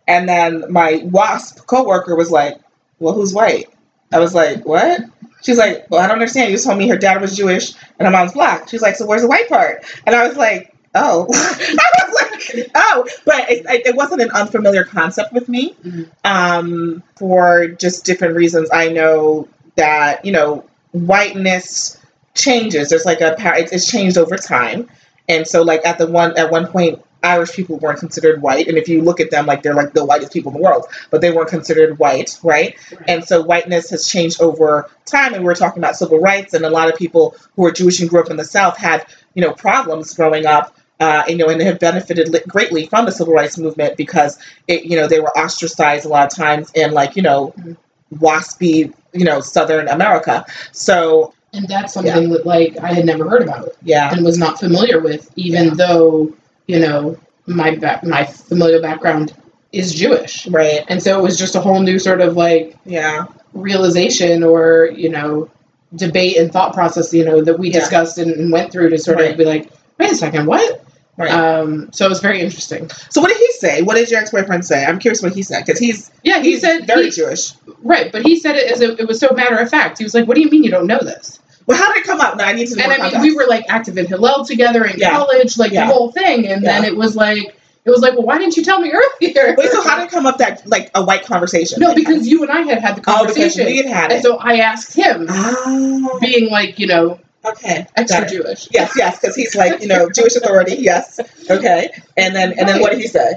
[0.06, 2.56] And then my WASP coworker was like,
[3.00, 3.68] well, who's white?
[4.12, 5.00] I was like, what?
[5.42, 6.50] She's like, well, I don't understand.
[6.50, 8.68] You told me her dad was Jewish and her mom's black.
[8.68, 9.84] She's like, so where's the white part?
[10.06, 11.26] And I was like, oh.
[11.32, 12.22] I was
[12.54, 13.06] like, oh.
[13.24, 16.08] But it, it wasn't an unfamiliar concept with me Mhm.
[16.24, 18.68] um, for just different reasons.
[18.72, 21.98] I know that, you know, whiteness
[22.34, 22.88] changes.
[22.90, 24.88] There's like a, it's changed over time.
[25.28, 28.66] And so like at the one, at one point, Irish people weren't considered white.
[28.68, 30.86] And if you look at them, like they're like the whitest people in the world,
[31.10, 32.76] but they weren't considered white, right?
[33.08, 35.34] And so whiteness has changed over time.
[35.34, 38.00] And we are talking about civil rights, and a lot of people who are Jewish
[38.00, 40.76] and grew up in the South had, you know, problems growing up.
[40.98, 44.38] Uh, you know, and they have benefited li- greatly from the civil rights movement because
[44.68, 47.76] it, you know, they were ostracized a lot of times in like, you know, Mhm.
[48.16, 50.44] waspy, you know, Southern America.
[50.72, 54.60] So and that's something that like I had never heard about yeah, and was not
[54.60, 55.74] familiar with, even Yeah.
[55.74, 56.32] though
[56.70, 57.70] you know my
[58.02, 59.34] my familial background
[59.72, 63.26] is Jewish, right, and so it was just a whole new sort of like yeah,
[63.52, 65.48] realization or you know
[65.96, 67.80] debate and thought process you know that we Yeah.
[67.80, 69.32] discussed and, and went through to sort Right.
[69.32, 70.84] of be like, wait a second, what?
[71.16, 71.30] right.
[71.32, 72.88] Um, so it was very interesting.
[73.10, 73.82] so what did he say?
[73.82, 74.84] What did your ex boyfriend say?
[74.84, 77.52] I'm curious what he said because he's Yeah, he he's said very he- Jewish.
[77.82, 79.98] right, but he said it as a, it was so matter of fact.
[79.98, 82.04] He was like, "What do you mean you don't know this?" Well, how did it
[82.06, 82.36] come up?
[82.36, 82.82] No, I need to know.
[82.84, 83.22] And I mean, context.
[83.22, 85.10] we were like active in Hillel together in Yeah.
[85.10, 85.86] college, like Yeah.
[85.86, 88.62] the whole thing, and then it was like it was like, well, why didn't you
[88.62, 89.54] tell me earlier?
[89.56, 91.80] Wait, so how did it come up that like a white conversation?
[91.80, 93.62] no, because you and I had had the conversation.
[93.62, 97.18] oh, because we had had and so I asked him, Oh, being like, you know,
[97.44, 97.86] okay.
[97.96, 98.28] extra.
[98.28, 98.68] Jewish.
[98.70, 100.76] Yes, yes, because he's like you know Jewish authority.
[100.78, 101.90] Yes, okay.
[102.16, 103.34] And then and then what did he say?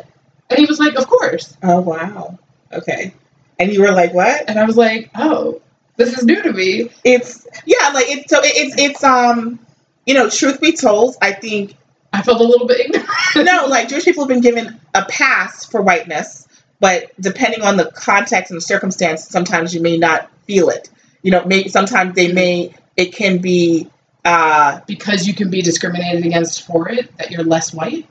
[0.50, 1.56] And he was like, of course.
[1.64, 2.38] Oh wow.
[2.74, 3.14] Okay.
[3.60, 4.50] And you were like, what?
[4.50, 5.62] And I was like, oh,
[5.96, 6.90] this is new to me.
[7.04, 9.60] It's yeah, like it's so it, it's it's um
[10.06, 11.76] you know truth be told, I think
[12.12, 13.10] I felt a little bit ignorant.
[13.36, 16.48] no, like Jewish people have been given a pass for whiteness,
[16.80, 20.90] but depending on the context and the circumstance, sometimes you may not feel it.
[21.22, 23.90] You know, maybe sometimes they may it can be
[24.26, 28.08] uh because you can be discriminated against for it, that you're less white.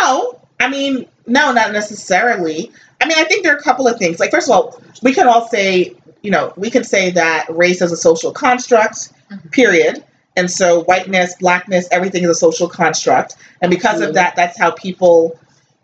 [0.00, 0.40] no.
[0.60, 2.72] I mean, no, not necessarily.
[3.00, 4.18] I mean, I think there are a couple of things.
[4.18, 5.94] Like first of all, we can all say,
[6.28, 9.50] you know, we can say that race is a social construct, Mhm.
[9.50, 10.04] period.
[10.36, 13.36] And so whiteness, blackness, everything is a social construct.
[13.62, 15.38] And because of that, that's how people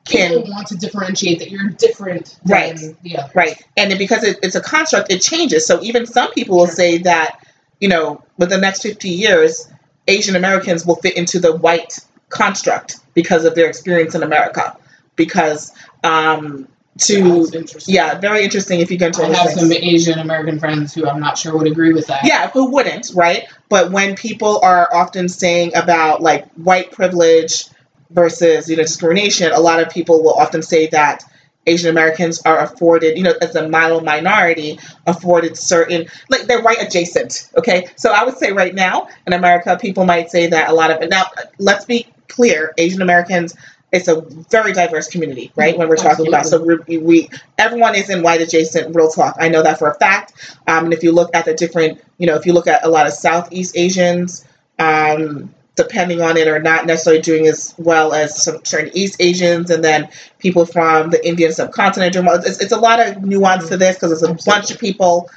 [0.04, 2.74] can People want to differentiate that you're different Right.
[2.74, 3.30] other.
[3.32, 3.56] Right.
[3.78, 5.64] And then because it, it's a construct, it changes.
[5.64, 6.74] So even some people will Sure.
[6.74, 7.38] say that,
[7.80, 9.66] you know, within the next 50 years,
[10.08, 14.76] Asian Americans will fit into the white construct because of their experience in America.
[15.16, 17.48] Because um, to,
[17.86, 19.60] yeah, very interesting if you go into I have things.
[19.60, 22.24] some Asian American friends who I'm not sure would agree with that.
[22.24, 23.44] Yeah, who wouldn't, right?
[23.68, 27.64] But when people are often saying about like white privilege
[28.10, 31.24] versus you know discrimination, a lot of people will often say that
[31.66, 36.80] Asian Americans are afforded, you know, as a minor minority, afforded certain like they're white
[36.80, 37.50] adjacent.
[37.56, 40.90] Okay, so I would say right now in America, people might say that a lot
[40.90, 41.24] of now.
[41.58, 43.54] Let's be clear, Asian Americans.
[43.94, 45.78] It's a very diverse community, right?
[45.78, 48.94] When we're talking about, so we, we everyone is in white adjacent.
[48.94, 50.58] Real talk, I know that for a fact.
[50.66, 52.88] Um, and if you look at the different, you know, if you look at a
[52.90, 54.44] lot of Southeast Asians,
[54.80, 59.70] um, depending on it, are not necessarily doing as well as some certain East Asians,
[59.70, 62.16] and then people from the Indian subcontinent.
[62.16, 64.60] It's, it's a lot of nuance to this because it's a Absolutely.
[64.60, 65.30] bunch of people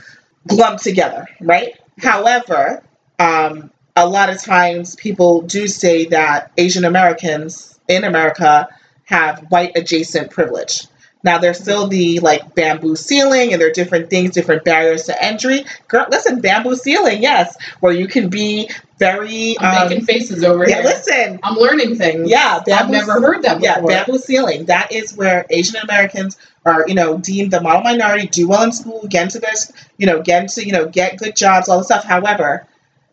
[0.52, 1.76] lumped together, right?
[2.00, 2.84] However,
[3.20, 8.68] um, a lot of times people do say that Asian Americans in America
[9.06, 10.88] have white adjacent privilege.
[11.24, 15.24] Now there's still the like bamboo ceiling and there are different things, different barriers to
[15.24, 15.66] entry.
[15.88, 18.70] Girl, listen, bamboo ceiling, yes, where you can be
[19.00, 20.78] very I'm um, making faces over here.
[20.78, 20.92] yeah, here.
[20.92, 21.40] listen.
[21.44, 22.30] I'm learning things.
[22.30, 23.92] Yeah, I've never heard that Before.
[23.92, 24.66] yeah, bamboo ceiling.
[24.66, 28.72] That is where Asian Americans are, you know, deemed the model minority, do well in
[28.72, 31.88] school, get into this, you know, get into, you know, get good jobs, all this
[31.88, 32.04] stuff.
[32.04, 32.68] However,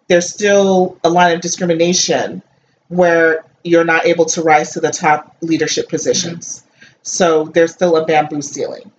[0.08, 2.42] there's still a line of discrimination
[2.88, 6.64] where you're not able to rise to the top leadership positions.
[7.02, 8.92] So there's still a bamboo ceiling.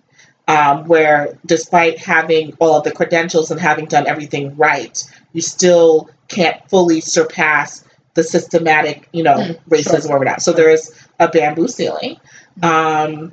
[0.48, 5.02] Um, where despite having all of the credentials and having done everything right,
[5.32, 10.12] you still can't fully surpass the systematic, you know, Mm, racism sure.
[10.12, 10.42] or whatnot.
[10.42, 12.18] So there is a bamboo ceiling.
[12.62, 13.32] Um,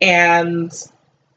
[0.00, 0.72] and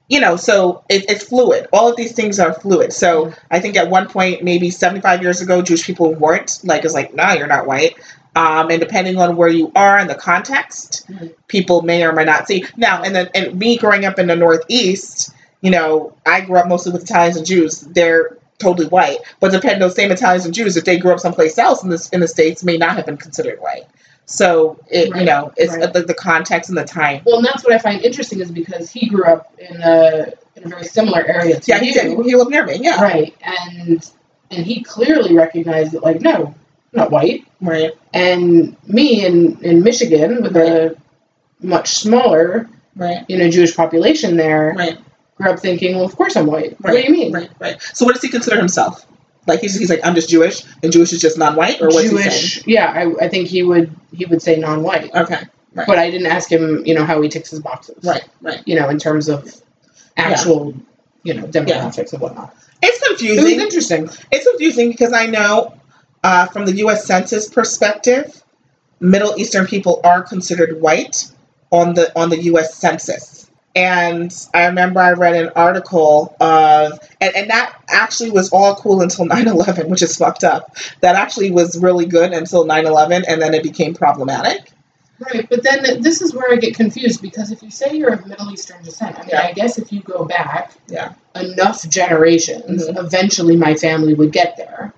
[0.10, 1.68] you know, so it, it's fluid.
[1.72, 2.92] All of these things are fluid.
[2.94, 3.36] So Mhm.
[3.52, 7.16] I think at one point, maybe 75 years ago, Jewish people weren't like, it's like,
[7.16, 7.96] nah, you're not white.
[8.36, 11.34] Um, and depending on where you are in the context, Mhm.
[11.48, 12.66] people may or may not see.
[12.78, 16.68] Now, and then, and me growing up in the Northeast, you know, I grew up
[16.68, 17.82] mostly with Italians and Jews.
[17.82, 21.58] They're totally white, but depending those same Italians and Jews, if they grew up someplace
[21.58, 23.84] else in this in the states, may not have been considered white.
[24.28, 25.92] So it, you know, it's right.
[25.92, 27.22] the, the context and the time.
[27.26, 30.64] Well, and that's what I find interesting is because he grew up in a in
[30.66, 32.26] a very similar area to Yeah, he you, did.
[32.26, 32.78] He lived near me.
[32.80, 33.02] Yeah.
[33.02, 33.36] right?
[33.44, 34.10] And
[34.52, 36.54] and he clearly recognized that, like, no,
[36.94, 37.46] not white.
[37.62, 37.92] Right.
[38.14, 40.96] And me in in Michigan with a
[41.62, 43.24] much smaller, Right.
[43.30, 44.98] you know, Jewish population there, Right.
[45.36, 46.72] grew up thinking, well, of course I'm white.
[46.72, 46.82] Right.
[46.82, 47.32] What do Right, you mean?
[47.34, 47.50] Right.
[47.60, 47.82] Right.
[47.94, 49.06] So what does he consider himself?
[49.48, 52.18] Like he's, he's like I'm just Jewish, and Jewish is just non-white, or what's he
[52.18, 52.64] saying?
[52.68, 55.40] yeah, I, I think he would he would say non-white, Okay.
[55.74, 55.88] Right.
[55.88, 58.24] but I didn't ask him, you know, how he ticks his boxes, Right.
[58.42, 58.62] Right.
[58.68, 59.50] You know, in terms of
[60.18, 60.74] actual,
[61.24, 62.54] you know, demographics and whatnot.
[62.84, 63.60] It's confusing.
[63.60, 64.10] interesting.
[64.32, 65.74] It's confusing because I know
[66.24, 67.06] uh, from the U.S.
[67.06, 68.44] Census perspective,
[69.00, 71.32] Middle Eastern people are considered white
[71.72, 72.76] on the on the U.S.
[72.76, 73.50] Census.
[73.74, 79.02] And I remember I read an article of, and, and that actually was all cool
[79.02, 80.76] until 9 11, which is fucked up.
[81.00, 84.72] That actually was really good until 9 11, and then it became problematic.
[85.20, 88.26] Right, but then this is where I get confused because if you say you're of
[88.26, 89.44] Middle Eastern descent, I mean, Yeah.
[89.48, 91.14] I guess if you go back Yeah.
[91.36, 92.98] enough generations, Mhm.
[92.98, 94.94] eventually my family would get there.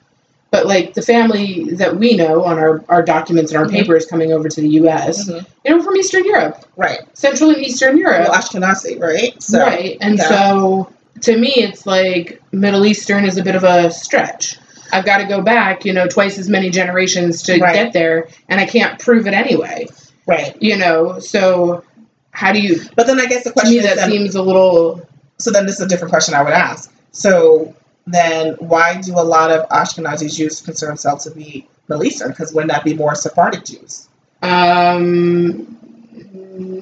[0.54, 3.72] But like the family that we know on our, our documents and our Mhm.
[3.72, 5.44] papers coming over to the U.S., Mhm.
[5.66, 7.00] you know, from Eastern Europe, Right.
[7.14, 9.34] Central and Eastern Europe, Well, Ashkenazi, right?
[9.42, 9.98] So, right?
[10.00, 10.30] And yeah.
[10.30, 10.90] so
[11.22, 14.60] to me, it's like Middle Eastern is a bit of a stretch.
[14.92, 17.74] I've got to go back, you know, twice as many generations to Right.
[17.74, 19.88] get there, and I can't prove it anyway.
[20.28, 20.56] Right.
[20.60, 21.82] You know, so
[22.30, 22.80] how do you?
[22.96, 25.02] But then I guess the To question me, is that then, seems a little.
[25.40, 26.92] so then this is a different question I would ask.
[27.12, 27.74] So
[28.08, 32.30] then why do a lot of Ashkenazi Jews consider themselves to be Middle Eastern?
[32.30, 34.08] Because wouldn't that be more Sephardic Jews?
[34.42, 35.78] Um,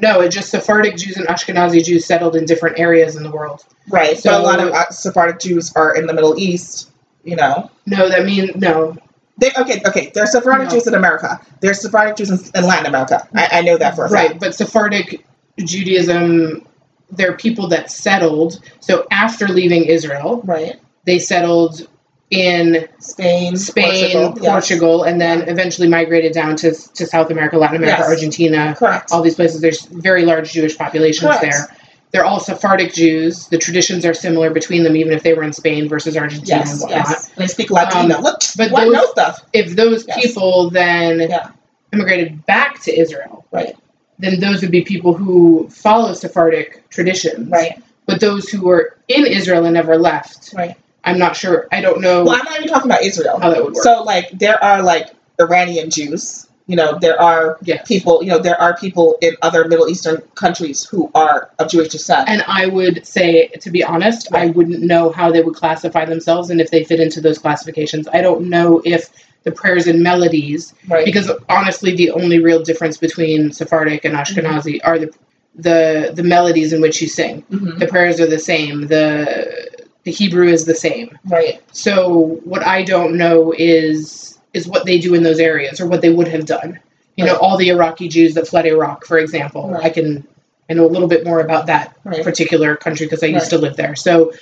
[0.01, 3.63] no, it just Sephardic Jews and Ashkenazi Jews settled in different areas in the world.
[3.89, 4.17] Right.
[4.17, 6.89] So So- a lot of Sephardic Jews are in the Middle East,
[7.23, 7.69] you know.
[7.85, 8.97] No, that means no.
[9.37, 10.11] They, okay, okay.
[10.13, 10.73] There's Sephardic No.
[10.75, 11.39] Jews in America.
[11.61, 13.27] There's Sephardic Jews in, in Latin America.
[13.33, 14.39] I, I know that for a Right, fact.
[14.39, 15.25] but Sephardic
[15.57, 16.67] Judaism,
[17.11, 18.59] they're people that settled.
[18.81, 20.75] So after leaving Israel, Right.
[21.05, 21.87] They settled
[22.29, 24.99] in Spain, Spain, Portugal.
[25.03, 25.11] yes.
[25.11, 28.09] And then eventually migrated down to, to South America, Latin America, Yes.
[28.09, 29.11] Argentina, Correct.
[29.11, 29.59] all these places.
[29.61, 31.41] There's very large Jewish populations Correct.
[31.41, 31.77] there.
[32.11, 33.47] They're all Sephardic Jews.
[33.47, 36.69] The traditions are similar between them, even if they were in Spain versus Argentina and
[36.69, 37.05] Yes, whatnot.
[37.09, 37.29] yes.
[37.35, 38.15] They speak Ladino.
[38.17, 39.45] Um, Look, but those- know stuff.
[39.53, 41.49] If those people then Yeah.
[41.93, 43.75] immigrated back to Israel, Right.
[44.19, 47.49] then those would be people who follow Sephardic traditions.
[47.49, 47.81] Right.
[48.05, 50.75] But those who were in Israel and never left, Right.
[51.03, 51.67] I'm not sure.
[51.71, 53.39] I don't know Well, I'm not even talking about Israel.
[53.39, 53.83] how that would work.
[53.83, 55.09] So, like, there are like
[55.39, 56.47] Iranian Jews.
[56.67, 57.85] You know, there are yes.
[57.87, 58.23] people.
[58.23, 62.29] You know, there are people in other Middle Eastern countries who are of Jewish descent.
[62.29, 66.49] And I would say, to be honest, I wouldn't know how they would classify themselves
[66.49, 68.07] and if they fit into those classifications.
[68.13, 69.09] I don't know if
[69.43, 71.03] the prayers and melodies, right.
[71.03, 75.11] because honestly, the only real difference between Sephardic and Ashkenazi are the
[75.55, 77.43] the the melodies in which you sing.
[77.51, 77.79] Mhm.
[77.79, 78.87] The prayers are the same.
[78.87, 79.70] The
[80.03, 81.17] the Hebrew is the same.
[81.25, 81.61] Right.
[81.71, 86.01] So what I don't know is is what they do in those areas or what
[86.01, 86.79] they would have done.
[87.15, 89.69] You know, all the Iraqi Jews that fled Iraq, for example.
[89.69, 89.85] Right.
[89.85, 90.27] I can
[90.69, 92.23] I know a little bit more about that Right.
[92.23, 93.49] particular country because I used Right.
[93.51, 93.95] to live there.
[93.95, 94.33] So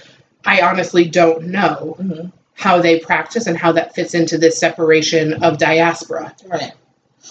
[0.45, 5.41] I honestly don't know hmm how they practice and how that fits into this separation
[5.45, 6.35] of diaspora.
[6.45, 6.73] Right.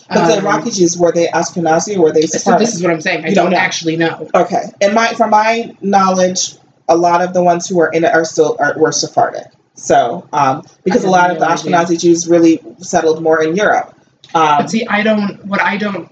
[0.09, 2.91] But the Um, Iraqi Jews were they Ashkenazi or were they So this is what
[2.91, 3.27] I'm saying.
[3.27, 3.59] I You don't, don't know.
[3.59, 4.27] actually know.
[4.35, 4.63] Okay.
[4.81, 6.55] And my from my knowledge,
[6.89, 9.47] a lot of the ones who were in it are still are, were Sephardic.
[9.75, 11.73] So, um, because a lot of the no idea.
[11.97, 13.95] Ashkenazi Jews really settled more in Europe.
[14.35, 15.45] Um, But see, I don't.
[15.47, 16.11] What I don't.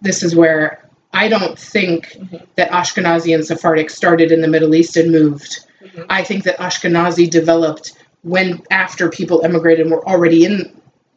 [0.00, 2.42] This is where I don't think Mhm.
[2.56, 5.60] that Ashkenazi and Sephardic started in the Middle East and moved.
[5.82, 6.06] Mhm.
[6.08, 10.70] I think that Ashkenazi developed when after people emigrated and were already in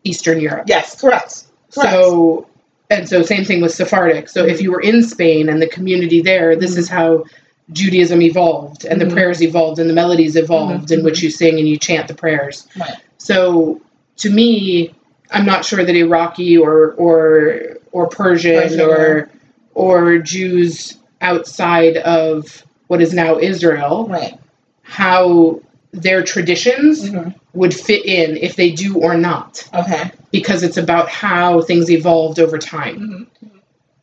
[0.03, 0.63] Eastern Europe.
[0.67, 1.43] yes, correct.
[1.73, 1.93] Correct.
[1.93, 2.47] So,
[2.89, 4.27] and so same thing with Sephardic.
[4.29, 6.77] So if you were in Spain and the community there, this Mhm.
[6.79, 7.23] is how
[7.71, 9.07] Judaism evolved and Mhm.
[9.09, 11.03] the prayers evolved and the melodies evolved in Mhm.
[11.03, 12.67] which you sing and you chant the prayers.
[12.79, 12.95] Right.
[13.17, 13.79] So
[14.17, 14.91] to me,
[15.31, 19.29] I'm not sure that Iraqi or or or Persian, Persian, or
[19.75, 24.35] or Jews outside of what is now Israel, Right.
[24.83, 25.61] how
[25.93, 30.09] their traditions hmm would fit in if they do or not, Okay.
[30.31, 33.27] because it's about how things evolved over time.
[33.41, 33.47] hmm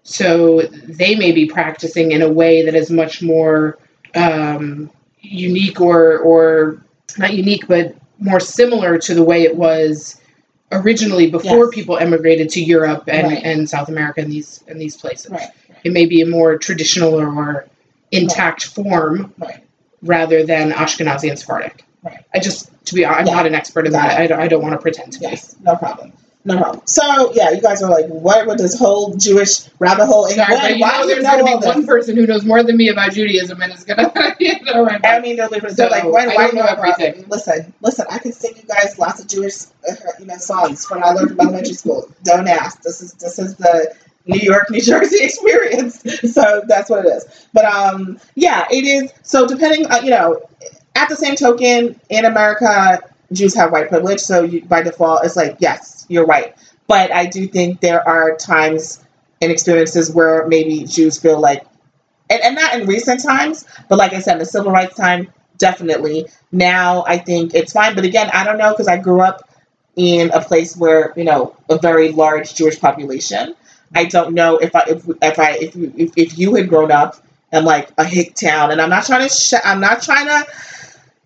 [0.02, 3.78] So they may be practicing in a way that is much more
[4.14, 6.82] um, unique or or
[7.18, 10.20] not unique, but more similar to the way it was
[10.72, 11.74] originally before Yes.
[11.74, 13.42] people emigrated to Europe and, Right.
[13.44, 15.30] and South America and these and these places.
[15.30, 15.48] Right.
[15.84, 17.66] It may be a more traditional or more
[18.12, 19.60] intact form Right.
[20.02, 21.84] rather than Ashkenazi and Sephardic.
[22.34, 23.34] I just to be I'm Yeah.
[23.34, 24.18] not an expert in that.
[24.18, 25.38] I don't, I don't want to pretend to be.
[25.62, 26.12] No problem.
[26.42, 26.82] No problem.
[26.86, 30.26] So yeah, you guys are like, what with this whole Jewish rabbit hole?
[30.26, 32.88] And why know do there's going to be one person who knows more than me
[32.88, 36.04] about Judaism and is going to, you know, right I mean, they're, they're So, like,
[36.04, 37.26] when, I why don't know about- everything.
[37.28, 38.06] Listen, listen.
[38.10, 41.28] I can sing you guys lots of Jewish, uh, you know, songs from I learned
[41.30, 42.08] from elementary school.
[42.24, 42.80] Don't ask.
[42.82, 46.00] This is this is the New York, New Jersey experience.
[46.32, 47.48] So that's what it is.
[47.52, 49.12] But um, yeah, it is.
[49.22, 50.40] So depending, uh, you know,
[50.94, 53.00] at the same token, in America,
[53.32, 54.20] Jews have white privilege.
[54.20, 56.54] So you, by default, it's like yes, you're right.
[56.86, 59.04] But I do think there are times
[59.40, 61.64] and experiences where maybe Jews feel like,
[62.28, 65.32] and, and not in recent times, but like I said, in the civil rights time,
[65.58, 66.26] definitely.
[66.52, 67.94] Now I think it's fine.
[67.94, 69.48] But again, I don't know because I grew up
[69.96, 73.54] in a place where you know a very large Jewish population.
[73.94, 76.92] I don't know if I if if I if you if, if you had grown
[76.92, 77.16] up
[77.52, 80.46] in like a hick town, and I'm not trying to sh- I'm not trying to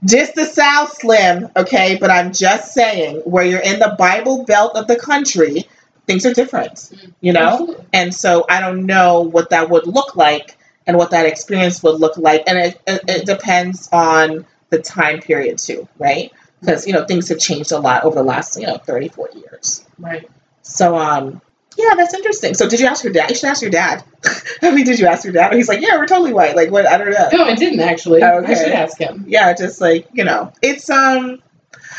[0.05, 4.77] diss the South Slim, okay, but I'm just saying where you're in the Bible Belt
[4.77, 5.65] of the country,
[6.07, 6.91] things are different,
[7.21, 7.53] you know.
[7.53, 7.87] Absolutely.
[7.93, 12.01] And so I don't know what that would look like and what that experience would
[12.01, 12.43] look like.
[12.47, 16.33] And it, it, it depends on the time period too, right?
[16.61, 19.39] Because, you know, things have changed a lot over the last, you know, 30, 40
[19.39, 19.87] years.
[19.99, 20.29] Right.
[20.63, 21.41] So, um,
[21.77, 22.55] yeah, that's interesting.
[22.55, 23.31] So did you ask your dad?
[23.31, 24.05] You should ask your dad.
[24.63, 25.51] I mean, did you ask your dad?
[25.51, 26.57] And he's like, yeah, we're totally white.
[26.57, 26.87] Like, what?
[26.87, 27.29] I don't know.
[27.33, 28.23] No, I didn't actually.
[28.23, 28.53] Okay.
[28.53, 29.25] I should ask him.
[29.27, 31.43] Yeah, just like, you know, it's, um,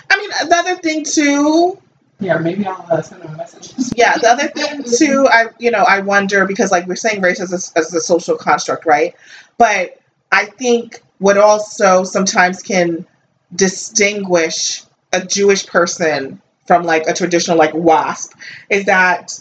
[0.09, 1.79] I mean, the other thing too,
[2.19, 3.73] Yeah, maybe I'll uh, send him a message.
[3.95, 7.39] yeah the other thing too i you know i wonder because like we're saying race
[7.39, 9.15] as a, as a social construct right
[9.57, 9.99] but
[10.31, 13.05] i think what also sometimes can
[13.53, 14.83] distinguish
[15.13, 18.33] a jewish person from like a traditional like wasp
[18.69, 19.39] is that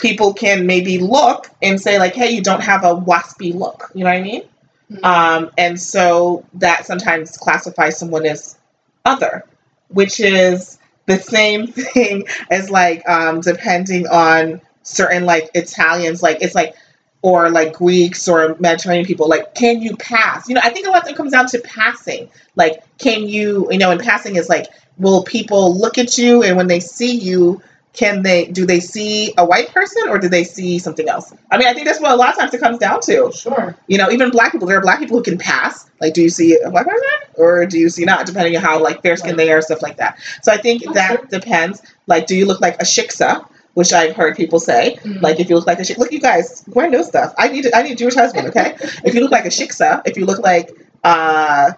[0.00, 4.04] people can maybe look and say like hey you don't have a waspy look you
[4.04, 4.42] know what i mean
[4.90, 5.04] Mhm.
[5.04, 8.58] um, and so that sometimes classifies someone as
[9.04, 9.44] other,
[9.88, 16.54] which is the same thing as like um, depending on certain like Italians, like it's
[16.56, 16.74] like
[17.22, 20.48] or like Greeks or Mediterranean people, like can you pass?
[20.48, 22.28] You know, I think a lot of it comes down to passing.
[22.56, 24.66] Like, can you, you know, and passing is like,
[24.98, 29.34] will people look at you and when they see you, can they do they see
[29.36, 31.32] a white person or do they see something else?
[31.50, 33.32] I mean, I think that's what a lot of times it comes down to.
[33.32, 33.76] Sure.
[33.88, 35.90] You know, even black people, there are black people who can pass.
[36.00, 37.02] Like, do you see a black person
[37.34, 39.96] or do you see not, depending on how like fair skin they are, stuff like
[39.96, 40.18] that.
[40.42, 41.82] So I think that depends.
[42.06, 44.98] Like, do you look like a shiksa, which I've heard people say.
[45.02, 45.22] Mhm.
[45.22, 47.34] Like, if you look like a shik, look, you guys, Gwen knows stuff.
[47.38, 48.76] I need, I need a Jewish husband, okay?
[49.04, 50.70] if you look like a shiksa, if you look like,
[51.04, 51.72] uh,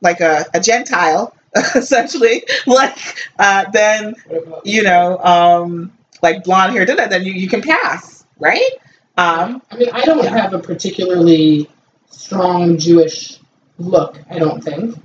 [0.00, 1.34] like a, a Gentile,
[1.74, 2.96] essentially, like,
[3.38, 4.14] uh, then
[4.64, 8.70] you know, um, like blonde hair, then you, you can pass, right?
[9.16, 10.30] Um, I mean, I don't Yeah.
[10.30, 11.68] have a particularly
[12.10, 13.38] strong Jewish
[13.78, 14.18] look.
[14.30, 14.96] I don't think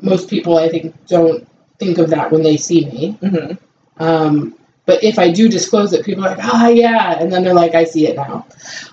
[0.00, 1.46] most people, I think, don't
[1.78, 3.18] think of that when they see me.
[3.22, 3.58] mhm.
[3.98, 4.54] Um,
[4.86, 7.74] but if I do disclose it, people are like, "Ah, yeah," and then they're like,
[7.74, 8.44] "I see it now."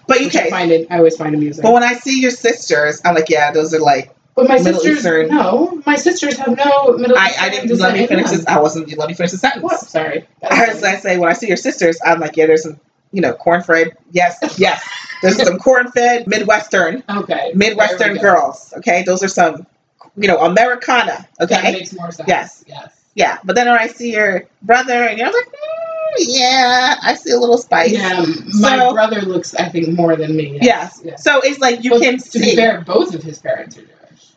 [0.08, 0.88] But you okay, find it.
[0.90, 1.64] I always find amusing.
[1.64, 4.79] but when I see your sisters, I'm like, yeah, those are like, But my Middle
[4.79, 8.29] sisters, Eastern- no, my sisters have no Middle I, Eastern I didn't let me finish
[8.29, 8.45] this.
[8.47, 8.97] I wasn't.
[8.97, 9.61] Let me finish the sentence.
[9.63, 9.79] What?
[9.82, 10.25] Sorry.
[10.41, 12.79] As I say, when I see your sisters, I'm like, yeah, there's some,
[13.11, 13.97] you know, corn-fed.
[14.11, 14.82] Yes, yes.
[15.21, 17.51] There's some corn-fed Midwestern, Okay.
[17.55, 18.21] Midwestern there we go.
[18.36, 18.73] girls.
[18.77, 19.67] Okay, those are some,
[20.15, 21.27] you know, Americana.
[21.39, 22.29] That Okay, makes more sense.
[22.29, 22.63] Yes.
[22.67, 23.01] Yes.
[23.15, 23.38] yeah.
[23.43, 27.38] But then when I see your brother, and you're like, mm, yeah, I see a
[27.38, 27.91] little spice.
[27.91, 28.23] Yeah,
[28.59, 30.57] my So- brother looks, I think, more than me.
[30.61, 31.01] Yes.
[31.03, 31.21] yes.
[31.21, 32.39] So it's like you But can to see.
[32.51, 33.91] be fair, both of his parents are Jewish.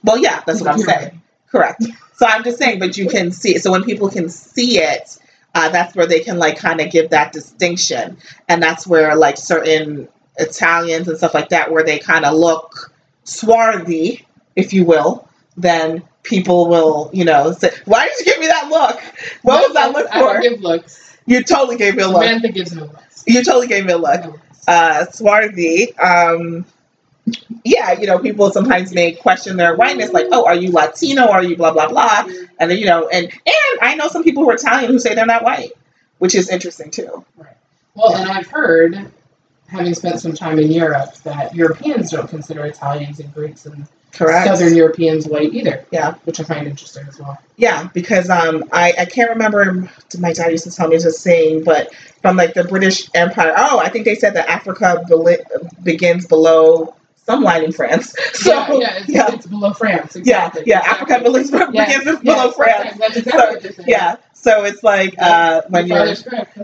[0.05, 1.21] Well, yeah, that's what I'm saying.
[1.51, 1.83] Correct.
[2.17, 3.63] So I'm just saying, but you can see it.
[3.63, 5.19] So when people can see it,
[5.55, 9.37] uh, that's where they can like kind of give that distinction, and that's where like
[9.37, 12.93] certain Italians and stuff like that, where they kind of look
[13.25, 14.27] swarthy,
[14.57, 18.69] if you will, then people will, you know, say, "Why did you give me that
[18.69, 19.01] look?
[19.43, 20.15] What was that look for?
[20.15, 21.17] I don't give looks.
[21.27, 22.23] You totally gave me a look.
[22.25, 23.25] Samantha gives no looks.
[23.27, 24.25] You totally gave me a look.
[24.25, 24.37] No.
[24.67, 25.97] Uh, swarthy.
[25.99, 26.67] Um,
[27.65, 31.29] yeah, you know, people sometimes may question their whiteness, like, oh, are you Latino?
[31.29, 32.25] Are you blah blah blah?
[32.61, 35.15] And then you know, and and I know some people who are Italian who say
[35.15, 35.73] they're not white,
[36.19, 37.25] which is interesting too.
[37.95, 39.11] Well, and I've heard,
[39.69, 44.47] having spent some time in Europe, that Europeans don't consider Italians and Greeks and Correct.
[44.47, 45.85] Southern Europeans white either.
[45.91, 46.15] Yeah.
[46.25, 47.39] Which I find interesting as well.
[47.57, 49.89] Yeah, because um, I, I can't remember.
[50.19, 53.53] My dad used to tell me this saying, but from like the British Empire.
[53.57, 55.39] Oh, I think they said that Africa beli-
[55.83, 56.95] begins below
[57.25, 58.15] some line in France.
[58.35, 59.35] So yeah, yeah, it's, yeah.
[59.35, 60.17] it's below France.
[60.17, 60.63] yeah, Exactly.
[60.67, 61.17] yeah, exactly.
[61.17, 61.23] Africa
[61.73, 62.99] Yes, begins yes, below France.
[62.99, 63.87] That's exactly what you're.
[63.89, 66.07] Yeah, so it's like uh, when you're.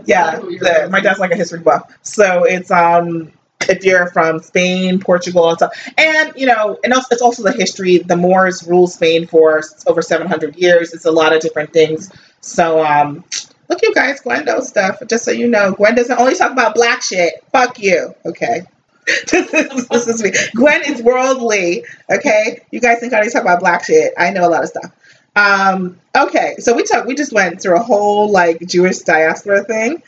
[0.05, 1.97] Yeah, exactly the, my dad's like a history buff.
[2.03, 3.31] So it's um
[3.69, 7.51] if you're from Spain, Portugal, and stuff, and you know, and also, it's also the
[7.51, 7.99] history.
[7.99, 10.93] The Moors ruled Spain for over 700 years.
[10.93, 12.11] It's a lot of different things.
[12.41, 13.23] So um,
[13.69, 15.01] look, you guys, Gwen knows stuff.
[15.07, 17.43] Just so you know, Gwen doesn't only talk about black shit.
[17.51, 18.63] Fuck you, okay.
[19.31, 20.31] this is me.
[20.55, 22.61] Gwen is worldly, okay.
[22.71, 24.13] You guys think I only talk about black shit?
[24.17, 24.91] I know a lot of stuff.
[25.35, 27.05] Um, okay, so we talk.
[27.05, 30.03] We just went through a whole like Jewish diaspora thing.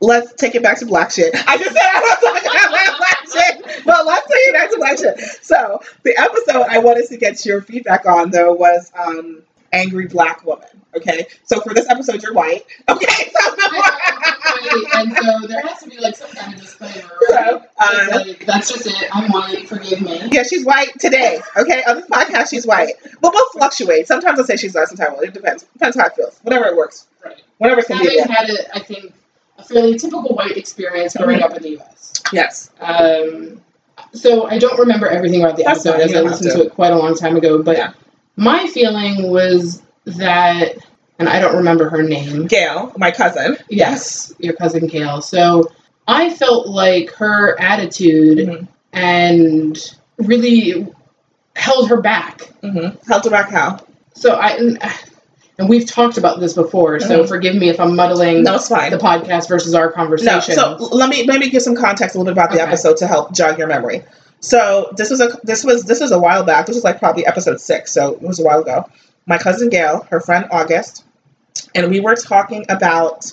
[0.00, 1.34] Let's take it back to black shit.
[1.34, 4.76] I just said I was talking about black shit, but let's take it back to
[4.76, 5.18] black shit.
[5.42, 10.44] So the episode I wanted to get your feedback on though was um, angry black
[10.46, 10.68] woman.
[10.96, 12.64] Okay, so for this episode you're white.
[12.88, 13.06] Okay,
[13.40, 17.54] so and so there has to be like some kind of disclaimer, So, right?
[17.54, 19.08] uh, It's like, that's just it.
[19.14, 19.68] I'm white.
[19.68, 20.20] Forgive me.
[20.32, 21.40] Yeah, she's white today.
[21.56, 22.94] Okay, on this podcast, she's white.
[23.20, 24.06] But we'll fluctuate.
[24.06, 24.88] Sometimes I'll say she's not.
[24.88, 25.20] Sometimes.
[25.22, 25.64] It depends.
[25.64, 26.38] Depends how it feels.
[26.42, 27.06] Whatever it works.
[27.24, 27.40] Right.
[27.58, 28.30] Whatever's Having convenient.
[28.30, 29.12] had a, I think,
[29.58, 32.12] a fairly typical white experience growing up in the U.S.
[32.32, 32.70] Yes.
[32.80, 33.60] Um,
[34.12, 36.56] so I don't remember everything about the That's episode fine, as I listened to.
[36.58, 37.62] to it quite a long time ago.
[37.62, 37.92] But Yeah.
[38.38, 40.76] My feeling was that,
[41.18, 42.46] and I don't remember her name.
[42.46, 43.56] Gail, my cousin.
[43.68, 45.20] Yes, your cousin Gail.
[45.20, 45.70] So
[46.06, 48.68] I felt like her attitude Mhm.
[48.92, 50.86] and really
[51.56, 52.50] held her back.
[52.62, 52.96] Mm-hmm.
[53.10, 53.80] Held her back how?
[54.14, 54.78] So I and,
[55.58, 57.00] and we've talked about this before.
[57.00, 57.28] So Mhm.
[57.28, 58.90] forgive me if I'm muddling No, it's fine.
[58.92, 59.92] the podcast versus our No.
[59.92, 60.54] conversation.
[60.54, 62.66] So let me let me give some context a little bit about the Okay.
[62.66, 64.02] episode to help jog your memory.
[64.40, 66.66] So this was a this was this was a while back.
[66.66, 67.92] This was like probably episode six.
[67.92, 68.88] So it was a while ago.
[69.26, 71.04] My cousin Gail, her friend August,
[71.74, 73.32] and we were talking about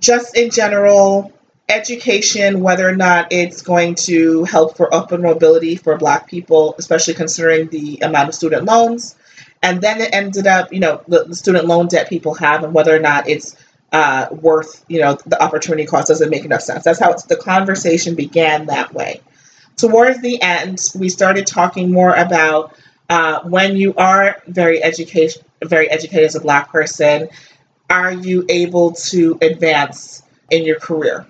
[0.00, 1.32] just in general
[1.68, 7.14] education, whether or not it's going to help for upward mobility for Black people, especially
[7.14, 9.14] considering the amount of student loans.
[9.62, 12.74] And then it ended up, you know, the, the student loan debt people have, and
[12.74, 13.56] whether or not it's
[13.92, 16.84] uh, worth, you know, the opportunity cost doesn't make enough sense.
[16.84, 19.20] That's how the conversation began that way.
[19.80, 22.76] Towards the end, we started talking more about
[23.08, 27.30] uh, when you are very education, very educated as a Black person,
[27.88, 31.26] are you able to advance in your career?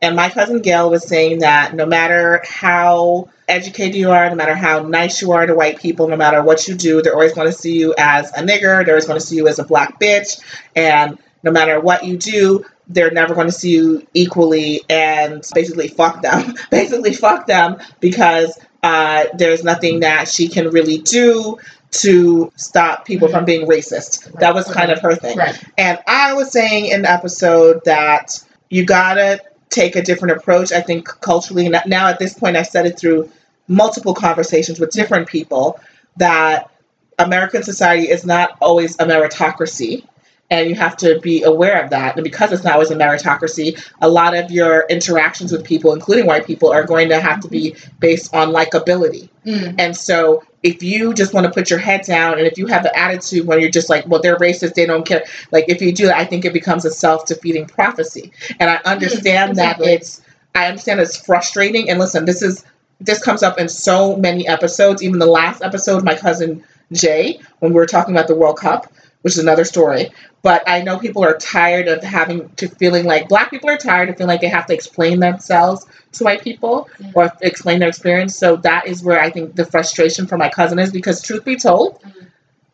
[0.00, 4.54] And my cousin Gail was saying that no matter how educated you are, no matter
[4.54, 7.48] how nice you are to white people, no matter what you do, they're always going
[7.48, 10.00] to see you as a nigger, they're always going to see you as a black
[10.00, 10.40] bitch,
[10.74, 15.88] and no matter what you do, they're never going to see you equally and basically
[15.88, 16.54] fuck them.
[16.70, 21.58] basically fuck them because uh, there's nothing that she can really do
[21.92, 24.32] to stop people from being racist.
[24.40, 25.36] That was kind of her thing.
[25.38, 25.60] right.
[25.76, 30.72] And I was saying in the episode that you gotta take a different approach.
[30.72, 33.30] I think culturally, now at this point, I've said it through
[33.68, 35.80] multiple conversations with different people
[36.16, 36.70] that
[37.18, 40.04] American society is not always a meritocracy.
[40.50, 42.16] And you have to be aware of that.
[42.16, 46.26] And because it's not always a meritocracy, a lot of your interactions with people, including
[46.26, 49.28] white people, are going to have to be based on likability.
[49.46, 49.76] Mm.
[49.78, 52.82] And so if you just want to put your head down and if you have
[52.82, 55.24] the attitude when you're just like, well, they're racist, they don't care.
[55.52, 58.32] Like if you do that, I think it becomes a self-defeating prophecy.
[58.58, 59.92] And I understand that exactly.
[59.92, 60.22] it's
[60.54, 61.88] I understand it's frustrating.
[61.88, 62.64] And listen, this is
[63.00, 65.02] this comes up in so many episodes.
[65.02, 68.92] Even the last episode, my cousin Jay, when we were talking about the World Cup,
[69.22, 70.10] which is another story.
[70.42, 74.08] But I know people are tired of having to feeling like black people are tired
[74.08, 77.12] of feeling like they have to explain themselves to white people Mhm.
[77.14, 78.36] or explain their experience.
[78.36, 81.56] So that is where I think the frustration for my cousin is because truth be
[81.56, 82.26] told, Mhm.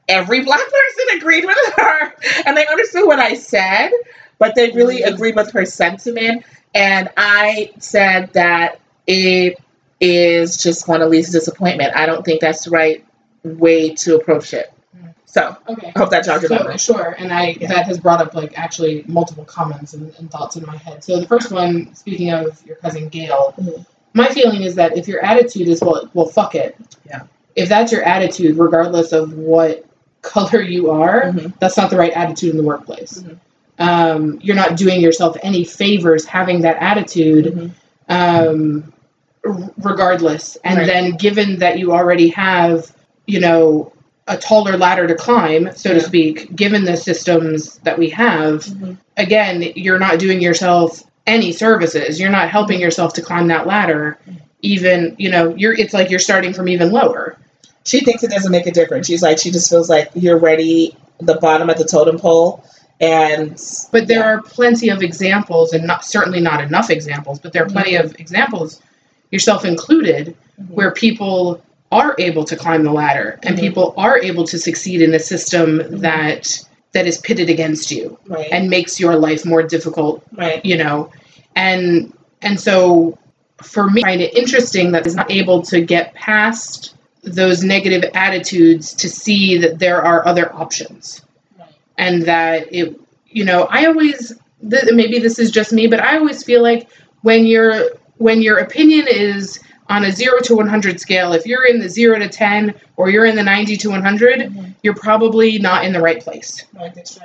[0.08, 2.12] every black person agreed with her
[2.46, 3.90] and they understood what I said,
[4.38, 5.14] but they really Mhm.
[5.14, 6.44] agreed with her sentiment.
[6.74, 9.58] And I said that it
[10.00, 11.96] is just going to lead to disappointment.
[11.96, 13.04] I don't think that's the right
[13.42, 14.70] way to approach it.
[15.36, 15.92] So Okay.
[15.94, 16.78] I hope that jogged your So, memory.
[16.78, 17.68] sure, and I Yeah.
[17.68, 21.04] that has brought up like actually multiple comments and, and thoughts in my head.
[21.04, 23.84] So the first one, speaking of your cousin Gail, Mhm.
[24.14, 26.74] my feeling is that if your attitude is well, well, fuck it.
[27.06, 27.22] Yeah.
[27.54, 29.84] If that's your attitude, regardless of what
[30.22, 31.52] color you are, Mhm.
[31.60, 33.22] that's not the right attitude in the workplace.
[33.22, 33.36] Mhm.
[33.78, 37.70] Um, you're not doing yourself any favors having that attitude Mhm.
[38.08, 38.92] um,
[39.46, 40.56] r- regardless.
[40.64, 40.86] And Right.
[40.86, 42.90] then, given that you already have,
[43.26, 43.92] you know,
[44.28, 48.92] a taller ladder to climb, so to speak, given the systems that we have, Mm-hmm.
[49.16, 52.18] again, you're not doing yourself any services.
[52.20, 54.18] You're not helping yourself to climb that ladder.
[54.62, 57.36] Even, you know, you're it's like you're starting from even lower.
[57.84, 59.06] She thinks it doesn't make a difference.
[59.06, 62.64] She's like, she just feels like you're ready the bottom of the totem pole,
[63.00, 63.60] and
[63.92, 64.26] But there Yeah.
[64.34, 68.18] are plenty of examples, and not certainly not enough examples, but there are plenty of
[68.18, 68.80] examples,
[69.30, 70.70] yourself included, Mhm.
[70.70, 71.60] where people
[71.98, 73.60] are able to climb the ladder and Mhm.
[73.64, 75.68] people are able to succeed in a system
[76.06, 76.42] that
[76.94, 80.96] that is pitted against you right, and makes your life more difficult right, you know?
[81.54, 82.12] And
[82.46, 82.78] and so
[83.72, 86.94] for me i find it interesting that is not able to get past
[87.42, 91.04] those negative attitudes to see that there are other options.
[91.58, 91.68] Right.
[92.04, 92.88] and that it
[93.38, 94.18] you know i always
[94.70, 96.82] th- maybe this is just me but i always feel like
[97.28, 97.70] when your
[98.26, 99.58] when your opinion is
[99.88, 103.24] on a 0 to 100 scale if you're in the 0 to 10 or you're
[103.26, 104.74] in the 90 to 100 Mhm.
[104.82, 106.64] you're probably not in the right place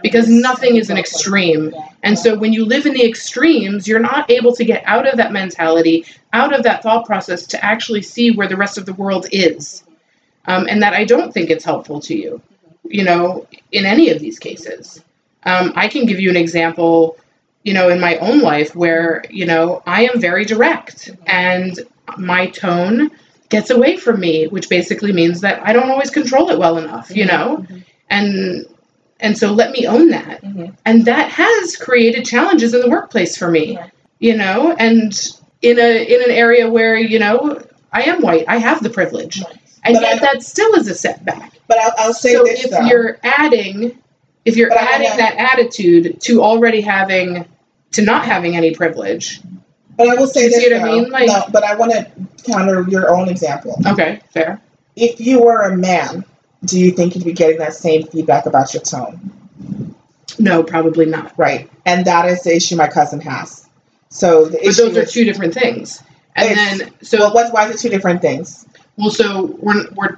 [0.03, 1.82] because nothing is an extreme Yeah.
[2.03, 5.18] and so when you live in the extremes, you're not able to get out of
[5.18, 8.93] that mentality, out of that thought process to actually see where the rest of the
[8.93, 9.84] world is.
[10.47, 12.41] Um, and that I don't think it's helpful to you,
[12.84, 15.01] you know, in any of these cases.
[15.45, 17.18] Um, I can give you an example,
[17.64, 21.80] you know, in my own life where, you know, I am very direct and
[22.18, 23.12] my tone
[23.49, 27.14] gets away from me, which basically means that I don't always control it well enough,
[27.16, 27.66] you know?
[27.70, 27.84] Mhm.
[28.09, 28.66] And
[29.24, 30.74] and so let me own that Mhm.
[30.86, 33.91] and that has created challenges in the workplace for me Right.
[34.20, 35.14] you know and
[35.62, 37.62] in a in an area where you know
[37.93, 39.57] i am white i have the privilege Right.
[39.84, 42.72] and But yet that still is a setback But I'll, I'll say so this if
[42.72, 42.82] though.
[42.82, 43.95] you're adding
[44.43, 47.45] if you're But adding that attitude to already having
[47.91, 49.39] to not having any privilege
[50.05, 51.09] But I will say You this see what I mean?
[51.09, 52.07] Like- no, but I want to
[52.43, 53.79] counter your own example.
[53.87, 54.59] okay fair
[54.95, 56.25] If you were a man,
[56.65, 59.19] do you think you'd be getting that same feedback about your tone?
[60.39, 61.69] no probably not Right.
[61.85, 63.67] And that is the issue my cousin has.
[64.09, 66.01] So the but issue those are two different things
[66.35, 68.65] and then so well, what's why is it two different things?
[68.97, 70.17] well so we're, we're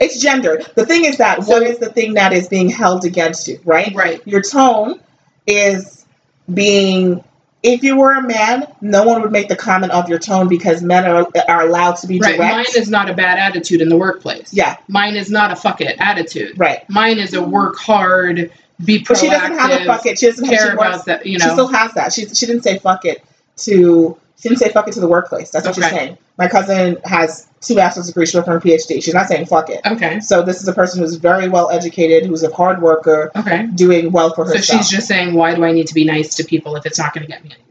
[0.00, 0.60] It's gender.
[0.76, 3.58] The thing is that So- what is the thing that is being held against you,
[3.64, 3.92] right?
[3.94, 5.00] right Your tone
[5.46, 6.04] is
[6.52, 7.22] being.
[7.62, 10.80] If you were a man, no one would make the comment of your tone because
[10.80, 12.54] men are, are allowed to be right direct.
[12.54, 15.80] mine is not a bad attitude in the workplace yeah, mine is not a fuck
[15.80, 16.88] it attitude right.
[16.88, 18.52] Mine is a work hard,
[18.84, 20.18] be proactive, But she doesn't have a fuck it.
[20.18, 21.26] She doesn't care she about that.
[21.26, 21.46] You know.
[21.46, 22.12] She still has that.
[22.12, 23.24] She she didn't say fuck it
[23.58, 25.50] to she didn't say fuck it to the workplace.
[25.50, 26.16] That's what she's saying.
[26.36, 29.02] My cousin has two master's degrees, she's working on a PhD.
[29.02, 29.80] She's not saying fuck it.
[29.84, 33.66] okay, So this is a person who's very well educated, who's a hard worker, okay.
[33.74, 34.64] doing well for herself.
[34.64, 36.98] So she's just saying, why do I need to be nice to people if it's
[36.98, 37.64] not going to get me anywhere?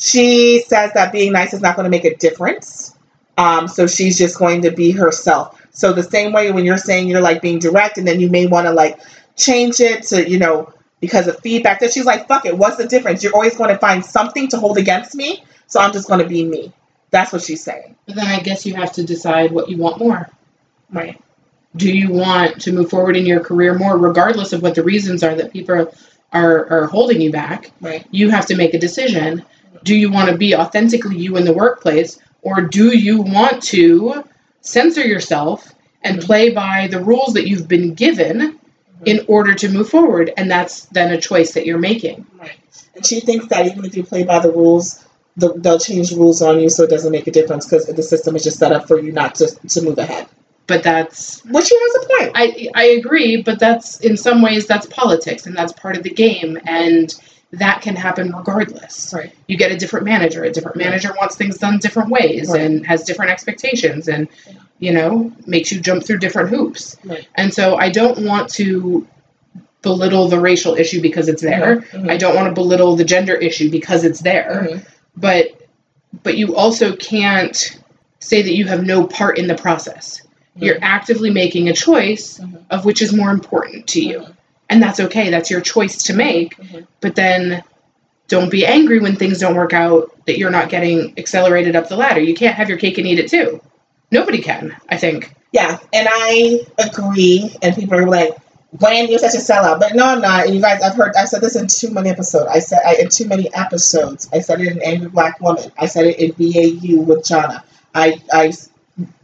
[0.00, 2.96] she says that being nice is not going to make a difference.
[3.36, 5.60] Um, so she's just going to be herself.
[5.72, 8.46] So the same way when you're saying you're like being direct, and then you may
[8.46, 8.98] want to like
[9.36, 11.80] change it to you know because of feedback.
[11.80, 13.22] That she's like, fuck it, what's the difference?
[13.22, 16.28] You're always going to find something to hold against me, so I'm just going to
[16.28, 16.72] be me.
[17.10, 17.96] That's what she's saying.
[18.06, 20.28] But then I guess you have to decide what you want more.
[20.92, 21.20] Right.
[21.76, 25.22] Do you want to move forward in your career more, regardless of what the reasons
[25.22, 25.90] are that people
[26.32, 27.70] are are holding you back?
[27.80, 28.04] Right.
[28.10, 29.44] You have to make a decision.
[29.84, 34.24] Do you want to be authentically you in the workplace, or do you want to
[34.60, 36.24] censor yourself and Mhm.
[36.24, 38.58] play by the rules that you've been given
[39.04, 40.32] in order to move forward?
[40.36, 42.26] And that's then a choice that you're making.
[42.38, 42.58] Right.
[42.94, 45.04] And she thinks that even if you play by the rules,
[45.40, 48.36] the, they'll change rules on you, so it doesn't make a difference because the system
[48.36, 50.26] is just set up for you not to to move ahead.
[50.66, 52.32] But that's Which she has a point.
[52.36, 56.10] I I agree, but that's in some ways that's politics and that's part of the
[56.10, 57.12] game and
[57.52, 59.12] that can happen regardless.
[59.12, 59.32] Right.
[59.48, 60.44] You get a different manager.
[60.44, 62.60] A different manager wants things done different ways Right.
[62.60, 64.52] and has different expectations and Yeah.
[64.78, 66.96] you know, makes you jump through different hoops.
[67.04, 67.26] Right.
[67.34, 69.06] And so I don't want to
[69.82, 71.82] belittle the racial issue because it's there.
[71.92, 72.08] Mhm.
[72.10, 74.68] I don't want to belittle the gender issue because it's there.
[74.70, 74.86] Mhm.
[75.16, 75.48] But
[76.22, 77.78] but you also can't
[78.18, 80.22] say that you have no part in the process.
[80.56, 82.58] You're actively making a choice Mhm.
[82.70, 84.18] of which is more important to you.
[84.20, 84.32] Mhm.
[84.68, 85.30] And that's okay.
[85.30, 86.56] That's your choice to make.
[86.56, 86.86] Mhm.
[87.00, 87.62] But then
[88.28, 91.96] don't be angry when things don't work out that you're not getting accelerated up the
[91.96, 92.20] ladder.
[92.20, 93.60] You can't have your cake and eat it too.
[94.10, 95.32] Nobody can, I think.
[95.52, 97.54] Yeah, and I agree.
[97.62, 98.36] And people are like,
[98.78, 100.46] "Wayne, you're such a sellout." But no, I'm not.
[100.46, 101.14] And you guys, I've heard.
[101.16, 102.46] I said this in too many episodes.
[102.50, 104.28] I said I, in too many episodes.
[104.32, 105.70] I said it in Angry Black Woman.
[105.78, 107.64] I said it in BAU with Jana.
[107.94, 108.52] I, I,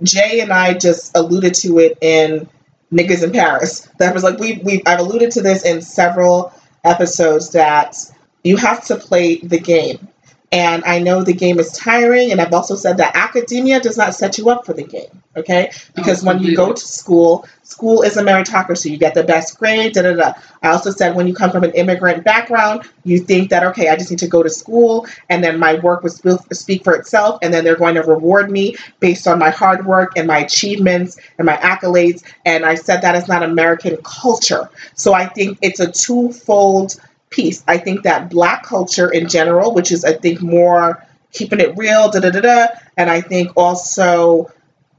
[0.03, 2.49] Jay and I just alluded to it in
[2.93, 3.89] Niggas in Paris.
[3.99, 6.53] That was like we we I've alluded to this in several
[6.85, 7.97] episodes that
[8.45, 10.09] you have to play the game.
[10.53, 14.15] And I know the game is tiring, and I've also said that academia does not
[14.15, 15.73] set you up for the game, okay?
[15.95, 18.93] Because when you go to school, school is a meritocracy.
[18.93, 20.33] You get the best grade, da da da.
[20.63, 23.97] I also said when you come from an immigrant background, you think that, okay, I
[23.97, 27.53] just need to go to school, and then my work will speak for itself, and
[27.53, 31.47] then they're going to reward me based on my hard work and my achievements and
[31.47, 32.23] my accolades.
[32.45, 34.71] And I said that is not American culture.
[34.95, 37.01] So I think it's a twofold
[37.37, 37.63] piece.
[37.69, 42.11] I think that black culture in general, which is I think more keeping it real,
[42.11, 42.67] da da da da,
[42.97, 44.51] and I think also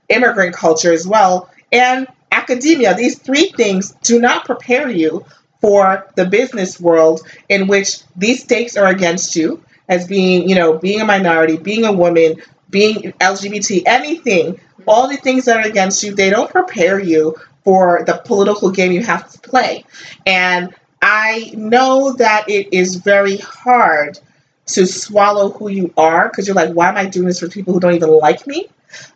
[0.07, 2.93] immigrant culture as well, and academia.
[2.93, 5.25] These three things do not prepare you
[5.59, 10.77] for the business world in which these stakes are against you as being, you know,
[10.77, 12.35] being a minority, being a woman,
[12.69, 18.03] being LGBT, anything, all the things that are against you, they don't prepare you for
[18.05, 19.83] the political game you have to play.
[20.25, 24.19] And I know that it is very hard
[24.67, 27.73] to swallow who you are because you're like, why am I doing this for people
[27.73, 28.67] who don't even like me?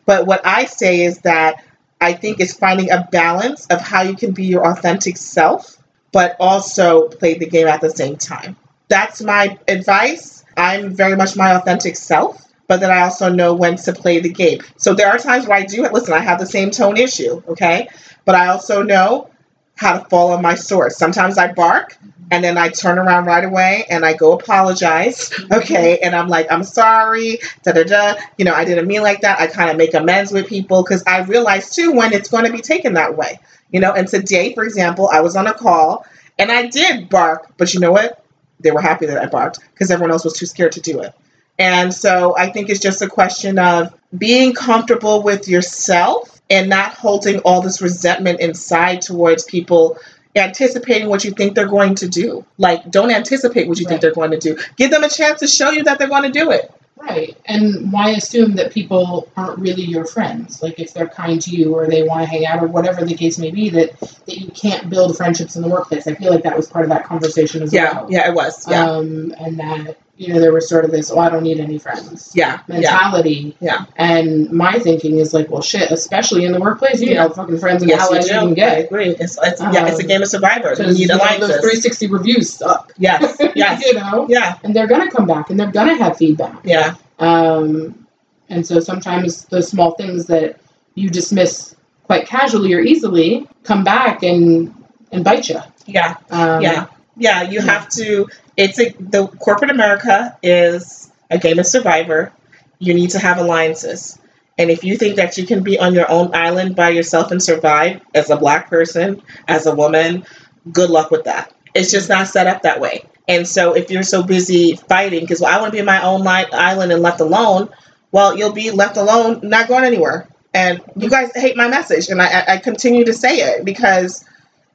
[0.05, 1.63] But what I say is that
[1.99, 5.77] I think it's finding a balance of how you can be your authentic self,
[6.11, 8.55] but also play the game at the same time.
[8.87, 10.43] That's my advice.
[10.57, 14.29] I'm very much my authentic self, but then I also know when to play the
[14.31, 14.61] game.
[14.77, 15.83] So there are times where I do.
[15.83, 17.87] Listen, I have the same tone issue, okay?
[18.25, 19.29] But I also know
[19.75, 20.91] how to fall on my sword.
[20.91, 21.97] Sometimes I bark
[22.31, 25.31] and then I turn around right away and I go apologize.
[25.51, 25.99] Okay.
[25.99, 27.39] And I'm like, I'm sorry.
[27.63, 28.15] Da da da.
[28.37, 29.39] You know, I didn't mean like that.
[29.39, 32.51] I kind of make amends with people because I realize too when it's going to
[32.51, 33.39] be taken that way.
[33.71, 36.05] You know, and today, for example, I was on a call
[36.39, 38.23] and I did bark, but you know what?
[38.61, 41.13] They were happy that I barked because everyone else was too scared to do it.
[41.59, 46.93] And so I think it's just a question of being comfortable with yourself and not
[46.93, 49.97] holding all this resentment inside towards people
[50.35, 52.45] anticipating what you think they're going to do.
[52.57, 53.91] Like, don't anticipate what you right.
[53.91, 54.57] think they're going to do.
[54.75, 56.71] Give them a chance to show you that they're going to do it.
[56.97, 57.35] Right.
[57.45, 60.61] And why assume that people aren't really your friends?
[60.61, 63.15] Like if they're kind to you or they want to hang out or whatever the
[63.15, 66.05] case may be, that, that you can't build friendships in the workplace.
[66.05, 68.07] I feel like that was part of that conversation as yeah, well.
[68.11, 68.67] Yeah, it was.
[68.69, 68.87] Yeah.
[68.87, 71.79] Um, and that you know, there was sort of this, oh, I don't need any
[71.79, 72.31] friends.
[72.35, 72.59] Yeah.
[72.67, 73.57] Mentality.
[73.59, 73.85] Yeah.
[73.95, 77.23] And my thinking is like, well, shit, especially in the workplace, you yeah.
[77.23, 78.77] know, fucking friends and yes, allies you, you can get.
[78.77, 79.09] I agree.
[79.19, 80.75] It's, it's um, yeah, it's a um, game of survivor.
[80.77, 81.49] You need alliances.
[81.49, 82.93] Those 360 reviews suck.
[82.97, 83.41] Yes.
[83.55, 83.83] Yes.
[83.83, 84.27] you know?
[84.29, 84.59] Yeah.
[84.63, 86.59] And they're going to come back and they're going to have feedback.
[86.63, 86.95] Yeah.
[87.17, 88.07] Um,
[88.47, 90.59] and so sometimes those small things that
[90.93, 94.73] you dismiss quite casually or easily come back and,
[95.11, 95.59] and bite you.
[95.87, 96.17] Yeah.
[96.29, 96.87] Um, yeah.
[97.17, 97.41] Yeah.
[97.41, 98.27] You have to
[98.61, 102.31] it's a the corporate America is a game of survivor.
[102.77, 104.19] You need to have alliances.
[104.57, 107.41] And if you think that you can be on your own island by yourself and
[107.41, 110.25] survive as a black person, as a woman,
[110.71, 111.51] good luck with that.
[111.73, 113.05] It's just not set up that way.
[113.27, 116.03] And so if you're so busy fighting, because well, I want to be in my
[116.03, 117.69] own island and left alone,
[118.11, 120.27] well, you'll be left alone, not going anywhere.
[120.53, 124.25] And you guys hate my message, and I, I continue to say it because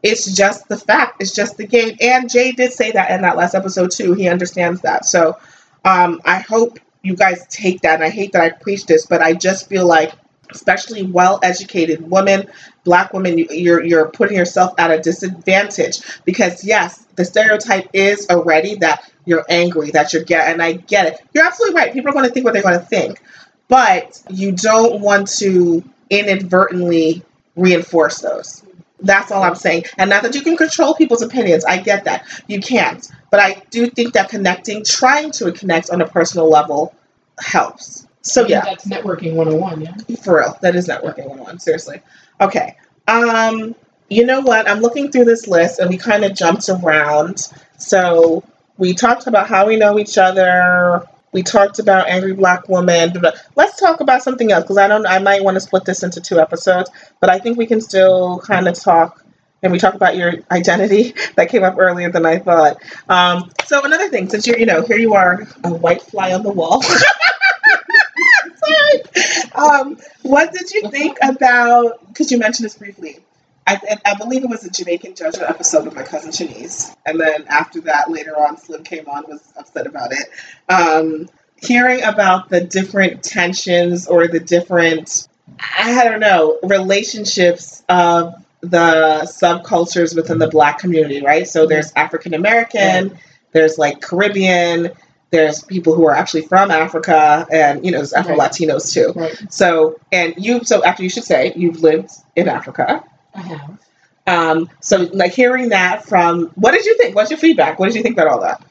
[0.06, 1.20] it's just the fact.
[1.20, 1.96] It's just the game.
[2.00, 4.12] And Jay did say that in that last episode too.
[4.14, 5.04] He understands that.
[5.04, 5.36] So
[5.84, 7.96] um, I hope you guys take that.
[7.96, 10.12] And I hate that I preach this, but I just feel like,
[10.52, 12.46] especially well-educated women,
[12.84, 18.76] black women, you're you're putting yourself at a disadvantage because yes, the stereotype is already
[18.76, 21.20] that you're angry, that you're get, and I get it.
[21.34, 21.92] You're absolutely right.
[21.92, 23.20] People are going to think what they're going to think,
[23.66, 27.24] but you don't want to inadvertently
[27.56, 28.62] reinforce those.
[29.00, 29.84] That's all I'm saying.
[29.98, 31.64] And not that you can control people's opinions.
[31.64, 32.26] I get that.
[32.46, 33.06] You can't.
[33.30, 36.94] But I do think that connecting, trying to connect on a personal level
[37.38, 38.06] helps.
[38.22, 38.62] So yeah.
[38.64, 40.16] That's networking 101, yeah.
[40.16, 40.58] For real.
[40.62, 41.58] That is networking 101.
[41.60, 42.00] Seriously.
[42.40, 42.76] Okay.
[43.06, 43.74] Um,
[44.08, 44.68] you know what?
[44.68, 47.48] I'm looking through this list and we kind of jumped around.
[47.78, 48.42] So
[48.78, 53.12] we talked about how we know each other, we talked about Angry Black Woman.
[53.56, 55.06] Let's talk about something else because I don't.
[55.06, 56.88] I might want to split this into two episodes,
[57.20, 59.22] but I think we can still kind of talk.
[59.62, 62.78] And we talk about your identity that came up earlier than I thought.
[63.10, 66.42] Um, so another thing, since you're, you know, here you are, a white fly on
[66.42, 66.82] the wall.
[69.54, 72.06] um, what did you think about?
[72.08, 73.20] Because you mentioned this briefly
[73.66, 76.94] I, I believe it was a Jamaican Judgment episode with my cousin Shanice.
[77.04, 80.28] And then after that, later on, Slim came on, was upset about it.
[80.68, 85.28] Um, hearing about the different tensions or the different,
[85.60, 91.46] I don't know, relationships of the subcultures within the black community, right?
[91.48, 93.18] So there's African American,
[93.52, 94.90] there's like Caribbean,
[95.30, 99.12] there's people who are actually from Africa, and you know, there's Afro Latinos too.
[99.18, 99.52] Right.
[99.52, 103.04] So, and you, so after you should say, you've lived in Africa.
[103.36, 103.78] I have.
[104.28, 107.14] Um, so, like hearing that from, what did you think?
[107.14, 107.78] What's your feedback?
[107.78, 108.62] What did you think about all that?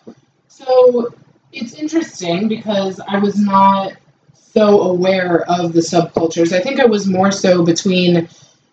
[0.50, 1.14] So,
[1.54, 3.94] it's interesting because I was not
[4.34, 6.52] so aware of the subcultures.
[6.52, 8.28] I think I was more so between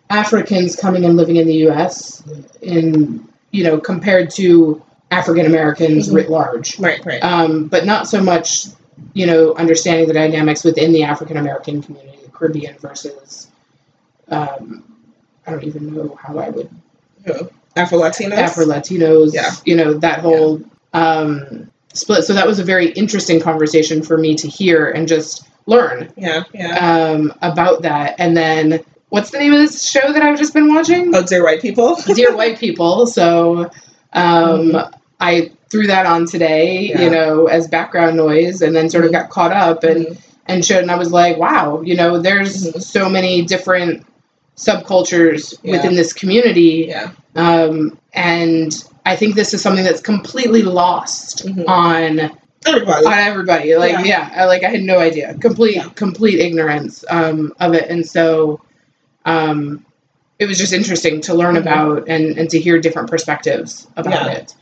[0.09, 2.23] Africans coming and living in the U.S.
[2.61, 4.81] in you know compared to
[5.11, 6.15] African Americans Mhm.
[6.15, 7.23] writ large, Right, right.
[7.23, 8.65] um, but not so much
[9.13, 13.47] you know understanding the dynamics within the African American community, the Caribbean versus.
[14.29, 14.83] Um,
[15.45, 16.69] I don't even know how I would
[17.75, 18.33] Afro Latinos.
[18.33, 19.51] Afro Latinos, Yeah.
[19.65, 20.61] you know, that whole
[20.93, 22.23] um, split.
[22.23, 26.43] So that was a very interesting conversation for me to hear and just learn Yeah,
[26.53, 26.75] yeah.
[27.11, 28.15] um, about that.
[28.19, 31.15] And then, what's the name of this show that I've just been watching?
[31.15, 31.95] oh, dear white people.
[32.13, 33.07] Dear White People.
[33.07, 33.71] So
[34.13, 34.77] um,
[35.19, 37.01] I threw that on today, Yeah.
[37.03, 40.81] you know, as background noise, and then sort of got caught up and and showed,
[40.81, 42.81] and I was like, wow, you know, there's Mhm.
[42.83, 44.05] so many different
[44.57, 45.73] subcultures Yeah.
[45.73, 47.11] within this community yeah.
[47.35, 48.71] um, and
[49.05, 51.67] I think this is something that's completely lost Mhm.
[51.67, 52.31] on
[52.65, 53.05] Everybody.
[53.05, 53.75] on everybody.
[53.75, 54.03] Like, Yeah.
[54.05, 58.61] yeah, I like I had no idea, complete complete ignorance um, of it, and so
[59.25, 59.85] um,
[60.39, 61.59] it was just interesting to learn Mhm.
[61.61, 64.55] about and and to hear different perspectives about it.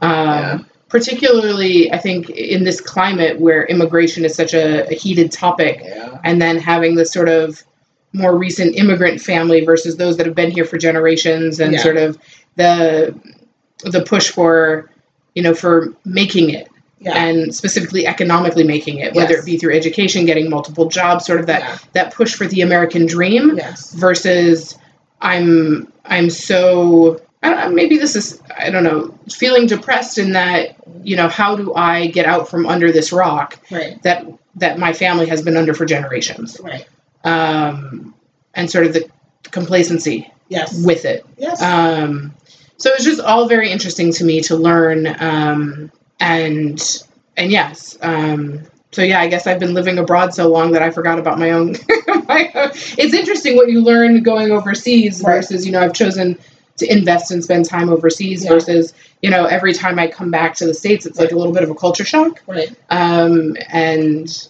[0.00, 0.66] Um.
[0.90, 5.82] Particularly, I think in this climate where immigration is such a, a heated topic,
[6.22, 7.64] and then having this sort of
[8.14, 11.80] more recent immigrant family versus those that have been here for generations and Yeah.
[11.80, 12.16] sort of
[12.56, 13.14] the
[13.84, 14.88] the push for
[15.34, 16.68] you know for making it
[17.00, 17.16] Yeah.
[17.22, 19.42] and specifically economically making it whether Yes.
[19.42, 21.78] it be through education getting multiple jobs sort of that Yeah.
[21.92, 23.92] that push for the american dream Yes.
[23.92, 24.78] versus
[25.20, 30.32] i'm i'm so I don't know, maybe this is i don't know feeling depressed in
[30.32, 34.00] that you know how do i get out from under this rock Right.
[34.04, 34.24] that
[34.56, 36.86] that my family has been under for generations Right.
[37.24, 38.14] Um,
[38.54, 39.08] and sort of the
[39.50, 40.84] complacency Yes.
[40.84, 41.60] with it yes.
[41.62, 42.34] um,
[42.76, 47.02] so it was just all very interesting to me to learn um, and
[47.36, 48.60] and yes um,
[48.92, 51.50] so yeah i guess i've been living abroad so long that i forgot about my
[51.50, 51.72] own,
[52.28, 55.36] my own it's interesting what you learn going overseas Right.
[55.36, 56.38] versus you know i've chosen
[56.76, 58.50] to invest and spend time overseas Yeah.
[58.50, 61.52] versus you know every time i come back to the states it's like a little
[61.52, 62.70] bit of a culture shock right.
[62.90, 64.48] um, and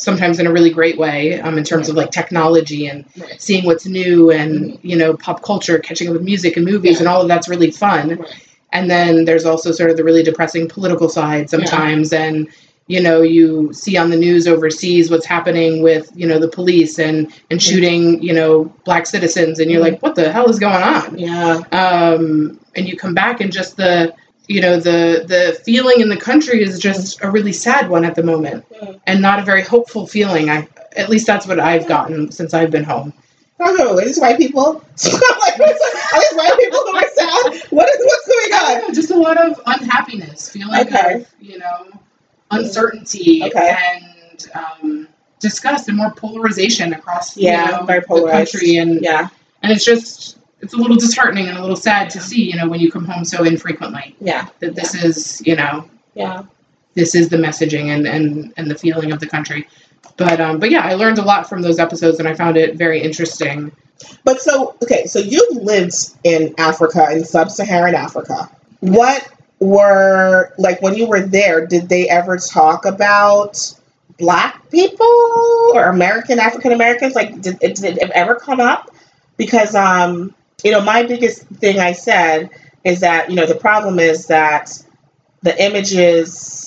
[0.00, 3.40] sometimes in a really great way um, in terms of like technology and Right.
[3.40, 6.98] seeing what's new and you know pop culture catching up with music and movies Yeah.
[7.00, 8.34] and all of that's really fun Right.
[8.72, 12.48] and then there's also sort of the really depressing political side sometimes and
[12.86, 16.98] you know you see on the news overseas what's happening with you know the police
[16.98, 19.90] and and shooting you know black citizens and you're Mhm.
[19.92, 21.60] like what the hell is going on Yeah.
[21.72, 24.12] um, and you come back and just the
[24.54, 28.14] you know the the feeling in the country is just a really sad one at
[28.16, 29.00] the moment Mm.
[29.06, 30.58] and not a very hopeful feeling i
[31.02, 33.12] at least that's what i've gotten since i've been home
[33.62, 33.98] I don't know.
[33.98, 34.68] Are these white people?
[35.44, 37.46] Like, are these white people who are sad?
[37.78, 38.88] What is what's going on?
[38.88, 41.12] know, just a lot of unhappiness feeling Okay.
[41.16, 41.76] of you know
[42.50, 43.76] uncertainty Okay.
[43.92, 45.08] and um,
[45.40, 49.28] disgust and more polarization across Yeah, you know, the country and Yeah.
[49.62, 52.68] and it's just it's a little disheartening and a little sad to see you know
[52.68, 54.46] when you come home so infrequently Yeah.
[54.60, 56.42] that this is you know Yeah.
[56.94, 59.66] this is the messaging and and and the feeling of the country
[60.16, 62.76] but um but yeah i learned a lot from those episodes and i found it
[62.76, 63.72] very interesting
[64.24, 65.92] But so okay, so you've lived
[66.24, 68.48] in Africa, in sub-Saharan Africa.
[68.80, 69.28] What
[69.60, 71.66] were like when you were there?
[71.66, 73.60] Did they ever talk about
[74.18, 75.06] Black people
[75.74, 77.14] or American African Americans?
[77.14, 78.90] Like, did did it ever come up?
[79.36, 80.34] Because um,
[80.64, 82.50] you know, my biggest thing I said
[82.84, 84.82] is that you know the problem is that
[85.42, 86.66] the images.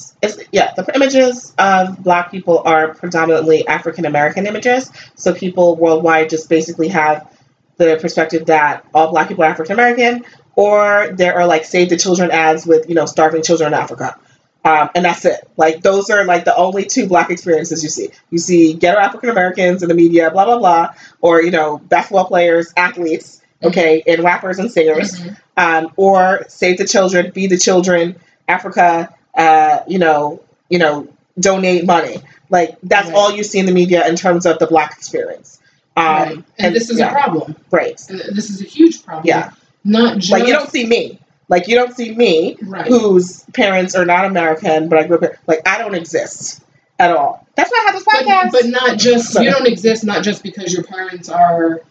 [0.53, 4.89] Yeah, the images of black people are predominantly African American images.
[5.15, 7.29] So people worldwide just basically have
[7.75, 10.23] the perspective that all black people are African American,
[10.55, 14.17] or there are like save the children ads with you know starving children in Africa,
[14.63, 15.45] um, and that's it.
[15.57, 18.09] Like those are like the only two black experiences you see.
[18.29, 22.25] You see ghetto African Americans in the media, blah blah blah, or you know basketball
[22.25, 25.21] players, athletes, okay, and rappers and singers,
[25.57, 28.15] um, or save the children, feed the children,
[28.47, 31.07] Africa, uh, you know, you know,
[31.39, 32.17] donate money.
[32.49, 33.15] Like that's Right.
[33.15, 35.59] all you see in the media in terms of the black experience.
[35.95, 36.43] Um, right.
[36.59, 37.95] and, this is yeah, a problem right.
[38.07, 39.51] this is a huge problem Yeah.
[39.83, 41.19] not just Like you don't see me.
[41.49, 45.23] Like you don't see me, right whose parents are not American, but I grew up.
[45.23, 46.61] in- Like I don't exist
[46.99, 47.45] at all.
[47.55, 48.51] That's why I have this podcast.
[48.51, 51.81] but not just you don't exist not just because your parents are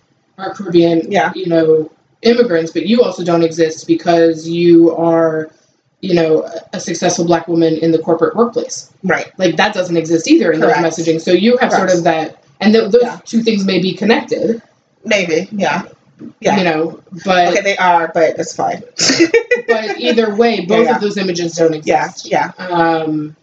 [0.43, 1.33] are caribbean Yeah.
[1.35, 1.91] you know
[2.23, 5.51] immigrants but you also don't exist because you are
[6.01, 9.33] you know a- successful black woman in the corporate workplace right.
[9.39, 10.83] like that doesn't exist either in Correct.
[10.83, 13.21] those messaging so you have sort of that and th- those Yeah.
[13.25, 14.63] two things may be connected
[15.05, 15.49] Maybe.
[15.51, 15.83] Yeah.
[16.41, 16.57] Yeah.
[16.59, 18.83] you know but okay, they are, but it's fine.
[19.67, 20.95] but either way both yeah.
[20.95, 22.07] of those images don't yeah.
[22.07, 22.53] exist Yeah.
[22.59, 23.35] um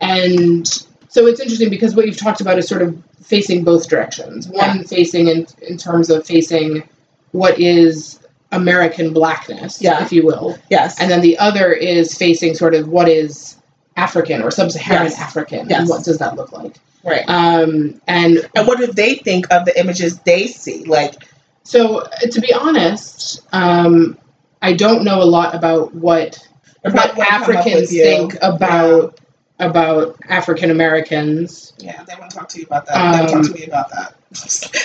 [0.00, 0.66] and
[1.14, 4.48] so it's interesting because what you've talked about is sort of facing both directions.
[4.48, 6.82] One facing in in terms of facing
[7.30, 8.18] what is
[8.50, 10.02] American blackness, Yeah.
[10.04, 11.00] if you will, Yes.
[11.00, 13.56] and then the other is facing sort of what is
[13.96, 15.20] African or sub-Saharan Yes.
[15.20, 15.78] African, Yes.
[15.80, 16.74] and what does that look like?
[17.04, 17.22] right.
[17.28, 20.82] Um, and And what do they think of the images they see?
[20.84, 21.14] Like,
[21.62, 24.18] so, uh, to be honest, um,
[24.62, 26.38] I don't know a lot about what
[26.82, 29.18] what probably gonna come up Africans think about
[29.60, 32.94] about African Americans Yeah, they want to talk to you about that.
[32.94, 34.14] they want to talk Um, to me about that.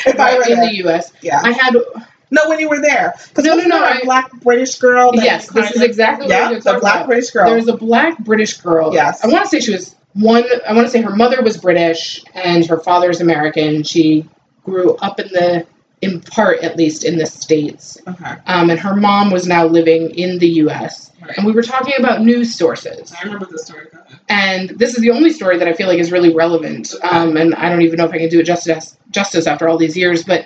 [0.06, 0.68] if I were in there.
[0.70, 1.12] the U.S.
[1.22, 1.42] yeah.
[1.44, 1.76] I had
[2.32, 5.12] no, when you were there, because No, no, no, a black British girl.
[5.16, 7.08] yes, this is exactly what yeah, the black about.
[7.08, 7.50] British girl.
[7.50, 8.94] There's a black British girl.
[8.94, 9.24] Yes.
[9.24, 10.44] I want to say she was one.
[10.68, 13.82] I want to say her mother was British and her father's American.
[13.82, 14.30] She
[14.64, 15.66] grew up in the,
[16.04, 17.98] in part at least, in the states.
[18.08, 18.36] okay.
[18.46, 21.09] Um, and her mom was now living in the U.S.
[21.38, 23.14] And we were talking about news sources.
[23.14, 23.88] I remember the story.
[24.30, 26.94] And this is the only story that I feel like is really relevant.
[27.04, 29.78] Um, and I don't even know if I can do it justice justice after all
[29.78, 30.24] these years.
[30.24, 30.46] But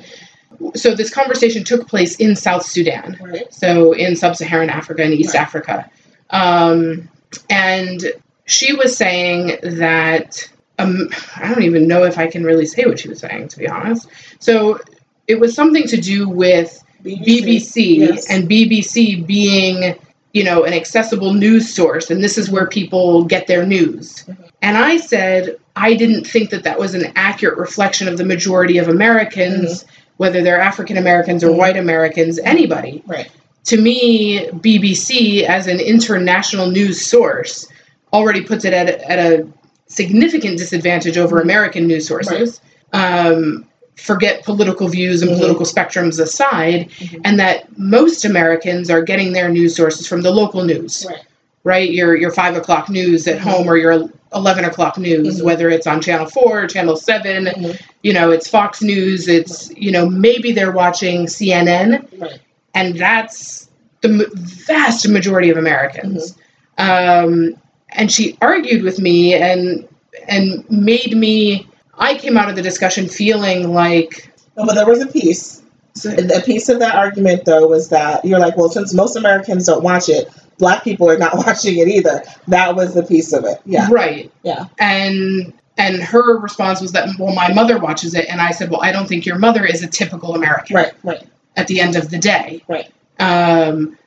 [0.75, 3.51] so this conversation took place in South Sudan Right.
[3.53, 5.41] so in sub-Saharan Africa and East Right.
[5.41, 5.89] Africa.
[6.29, 7.09] Um,
[7.49, 8.01] and
[8.45, 12.99] she was saying that um, I don't even know if I can really say what
[12.99, 14.07] she was saying, to be honest.
[14.39, 14.79] So
[15.27, 18.29] it was something to do with BBC Yes.
[18.29, 19.95] and BBC being,
[20.33, 24.25] you know, an accessible news source, and this is where people get their news.
[24.61, 28.77] And I said I didn't think that that was an accurate reflection of the majority
[28.77, 29.85] of Americans,
[30.17, 31.57] whether they're African Americans or Mhm.
[31.57, 33.01] white Americans, anybody.
[33.07, 33.27] Right.
[33.65, 37.67] To me, BBC as an international news source
[38.11, 39.47] already puts it at, a- at a
[39.87, 41.43] significant disadvantage over Mhm.
[41.43, 42.59] American news sources.
[42.91, 43.65] Um,
[43.95, 45.35] forget political views and Mhm.
[45.37, 47.21] political spectrums aside, Mhm.
[47.23, 51.19] and that most Americans are getting their news sources from the local news, Right.
[51.63, 51.89] right?
[51.91, 53.41] Your your five o'clock news at Mhm.
[53.41, 55.43] home or your eleven o'clock news, Mhm.
[55.43, 57.77] whether it's on Channel Four, Channel 7 Mhm.
[58.01, 59.27] you know, it's Fox News.
[59.27, 62.39] It's you know maybe they're watching CNN, Right.
[62.73, 63.69] and that's
[64.01, 66.35] the m- vast majority of Americans.
[66.77, 67.55] Um,
[67.89, 69.85] and she argued with me and
[70.27, 71.67] and made me.
[71.97, 75.61] I came out of the discussion feeling like No, but there was a piece.
[76.05, 79.83] A piece of that argument, though, was that you're like, well, since most Americans don't
[79.83, 80.27] watch it,
[80.57, 82.23] black people are not watching it either.
[82.47, 83.59] That was the piece of it.
[83.65, 83.87] Yeah.
[83.91, 84.65] right, Yeah.
[84.79, 88.81] and and her response was that well, my mother watches it, and I said, well,
[88.81, 90.75] I don't think your mother is a typical American.
[90.75, 90.93] Right.
[91.03, 91.23] Right.
[91.55, 92.91] At the end of the day, Right.
[93.19, 93.97] Um,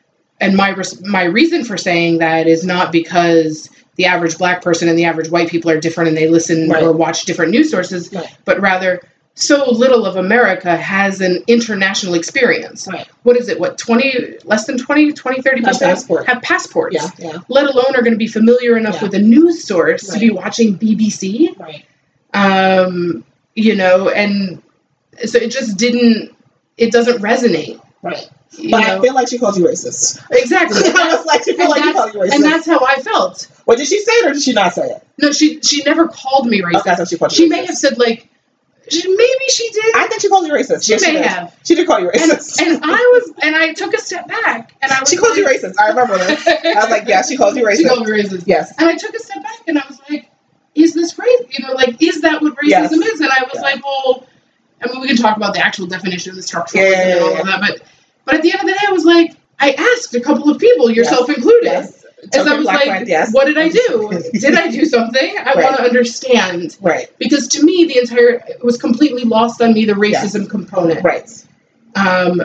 [0.40, 4.88] and my res- my reason for saying that is not because the average black person
[4.88, 6.82] and the average white people are different and they listen Right.
[6.82, 8.28] or watch different news sources, Right.
[8.44, 9.00] but rather
[9.38, 12.88] so little of America has an international experience.
[12.90, 13.06] Right.
[13.22, 13.60] What is it?
[13.60, 16.94] What 20 less than 20 20 30 Have percent have passports.
[16.94, 17.10] Yeah.
[17.18, 17.38] Yeah.
[17.48, 19.02] Let alone are going to be familiar enough Yeah.
[19.02, 21.50] with a news source to be watching BBC.
[21.58, 21.84] Right.
[22.32, 23.24] Um,
[23.54, 24.62] you know, and
[25.24, 26.34] so it just didn't
[26.78, 27.80] it doesn't resonate.
[28.02, 28.28] Right.
[28.52, 30.22] You But I feel like she called you racist.
[30.30, 30.78] exactly.
[30.84, 32.34] I was like, she feel like she that's- called you racist.
[32.34, 33.48] and that's how I felt.
[33.64, 35.06] what did she say it or did she not say it?
[35.18, 36.86] No, she she never called me racist.
[36.92, 37.50] Okay, she called you she racist.
[37.50, 38.28] may have said like,
[38.88, 39.96] she, maybe she did.
[39.96, 40.84] I think she called you racist.
[40.86, 41.24] she Yes, may did.
[41.26, 41.56] have.
[41.64, 42.60] She did call you racist.
[42.62, 45.10] and I was and I took a step back and I was.
[45.10, 45.74] she called you racist.
[45.80, 46.46] I remember this.
[46.46, 47.76] I was like, yeah, she called you racist.
[47.78, 48.44] She called me racist.
[48.46, 48.72] yes.
[48.78, 50.30] And I took a step back and I was like,
[50.76, 51.28] is this race?
[51.50, 52.92] You know, like, is that what racism Yes.
[52.92, 53.20] is?
[53.20, 53.60] And I was Yeah.
[53.62, 54.26] like, well,
[54.82, 57.24] I mean, we can talk about the actual definition of the structuralism Yeah, yeah, and
[57.24, 57.82] all of that, but
[58.26, 60.58] but at the end of the day, I was like, I asked a couple of
[60.60, 61.64] people, yourself included.
[61.64, 62.04] Yes.
[62.32, 63.32] And I was like, yes.
[63.32, 64.10] what did I do?
[64.32, 65.34] did I do something?
[65.38, 65.56] I Right.
[65.64, 66.76] want to understand.
[66.80, 67.08] Right.
[67.18, 71.02] Because to me, the entire, it was completely lost on me, the racism component.
[71.04, 71.30] Right.
[71.94, 72.42] Um,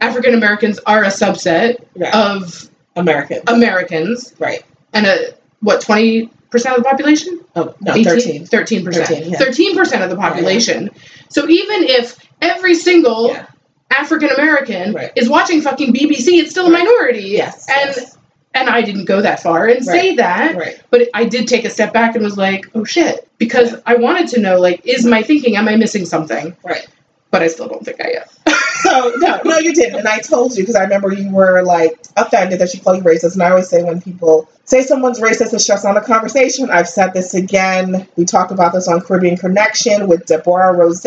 [0.00, 2.32] African Americans are a subset Yeah.
[2.34, 3.40] of American.
[3.48, 4.62] Americans, right.
[4.92, 7.40] and a, what, 20% of the population?
[7.56, 8.04] Oh no, 18?
[8.46, 8.46] thirteen.
[8.46, 8.94] 13%.
[9.06, 9.38] 13, yeah.
[9.38, 10.90] 13% of the population.
[11.30, 13.46] So even if every single Yeah.
[13.90, 15.12] African American Right.
[15.16, 17.22] is watching fucking BBC, it's still a minority.
[17.22, 17.66] Yes.
[17.68, 18.18] And yes.
[18.54, 20.80] and I didn't go that far and say that, Right.
[20.90, 24.28] but I did take a step back and was like, oh shit, because I wanted
[24.28, 26.56] to know like, is my thinking, am I missing something?
[26.64, 26.86] Right.
[27.30, 28.54] But I still don't think I am.
[28.82, 31.98] So no, no, you didn't, and I told you because I remember you were like
[32.16, 33.32] offended that she called you racist.
[33.32, 36.70] And I always say when people say someone's racist, it shuts down the conversation.
[36.70, 38.06] I've said this again.
[38.14, 41.00] We talked about this on Caribbean Connection with Deborah Rose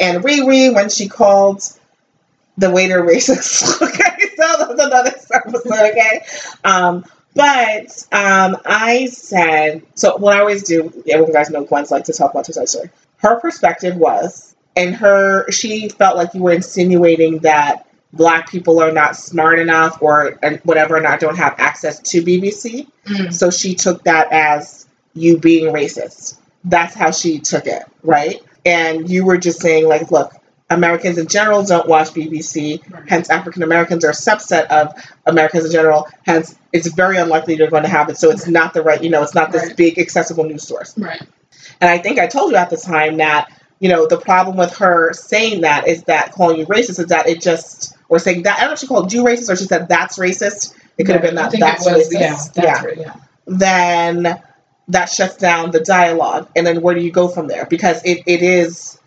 [0.00, 1.62] and Riri when she called
[2.56, 3.82] the waiter racist.
[3.82, 5.66] okay, so that's another episode.
[5.66, 6.24] Okay,
[6.64, 10.16] um, but um, I said so.
[10.16, 12.90] What I always do, everyone guys know Gwen's like to talk about sides story.
[13.18, 18.92] Her perspective was, and her she felt like you were insinuating that black people are
[18.92, 22.86] not smart enough or whatever, and not don't have access to BBC.
[23.06, 23.32] Mm.
[23.32, 26.38] So she took that as you being racist.
[26.64, 28.40] That's how she took it, right?
[28.64, 30.32] And you were just saying, like, look,
[30.70, 34.92] Americans in general don't watch BBC, hence African Americans are a subset of
[35.26, 38.16] Americans in general, hence it's very unlikely they're going to have it.
[38.16, 39.76] So it's not the right, you know, it's not this Right.
[39.76, 40.96] big accessible news source.
[40.96, 41.22] Right.
[41.80, 44.74] And I think I told you at the time that, you know, the problem with
[44.78, 48.56] her saying that is that calling you racist is that it just, or saying that,
[48.56, 50.74] I don't know if she called you racist or she said that's racist.
[50.96, 52.56] It could have been that that's was, racist.
[52.56, 52.96] Yeah, that's right.
[52.98, 53.16] Yeah.
[53.46, 54.42] Then
[54.88, 56.48] that shuts down the dialogue.
[56.56, 57.66] And then where do you go from there?
[57.66, 58.98] Because it, it is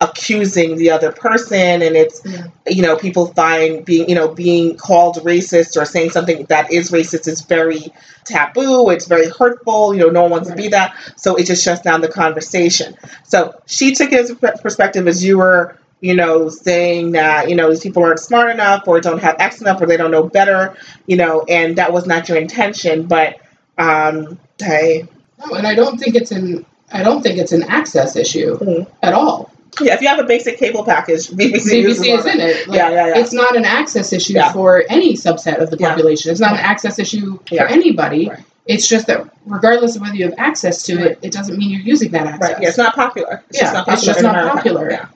[0.00, 2.48] accusing the other person and it's Yeah.
[2.68, 6.90] you know people find being you know being called racist or saying something that is
[6.90, 7.92] racist is very
[8.24, 11.62] taboo it's very hurtful you know no one wants to be that so it just
[11.64, 16.14] shuts down the conversation so she took it as a perspective as you were you
[16.14, 19.80] know saying that you know these people aren't smart enough or don't have x enough
[19.80, 20.76] or they don't know better
[21.06, 23.36] you know and that was not your intention but
[23.78, 25.06] um hey
[25.46, 28.86] No, and I don't think it's an I don't think it's an access issue Mhm.
[29.02, 29.50] at all.
[29.80, 32.68] yeah if you have a basic cable package bbc, BBC is all in it.
[32.68, 34.52] Like, yeah yeah yeah It's not an access issue Yeah.
[34.52, 35.88] for any subset of the Yeah.
[35.90, 36.30] population.
[36.30, 37.66] It's not an access issue Yeah.
[37.66, 38.28] for anybody.
[38.28, 38.38] Right.
[38.66, 41.06] It's just that regardless of whether you have access to Right.
[41.06, 42.50] it, it doesn't mean you're using that access.
[42.52, 44.90] right yeah it's not popular it's Yeah, just not it's popular just not popular.
[44.90, 45.06] yeah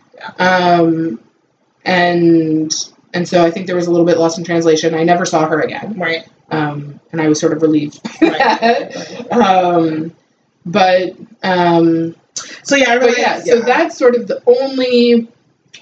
[0.49, 1.21] Um,
[1.85, 2.75] and
[3.15, 4.95] and so I think there was a little bit lost in translation.
[4.95, 8.01] I never saw her again, right um, and I was sort of relieved.
[8.21, 9.33] Right.
[9.33, 10.13] um,
[10.71, 12.15] but um,
[12.63, 15.29] So yeah, I really but yeah, so that's sort of the only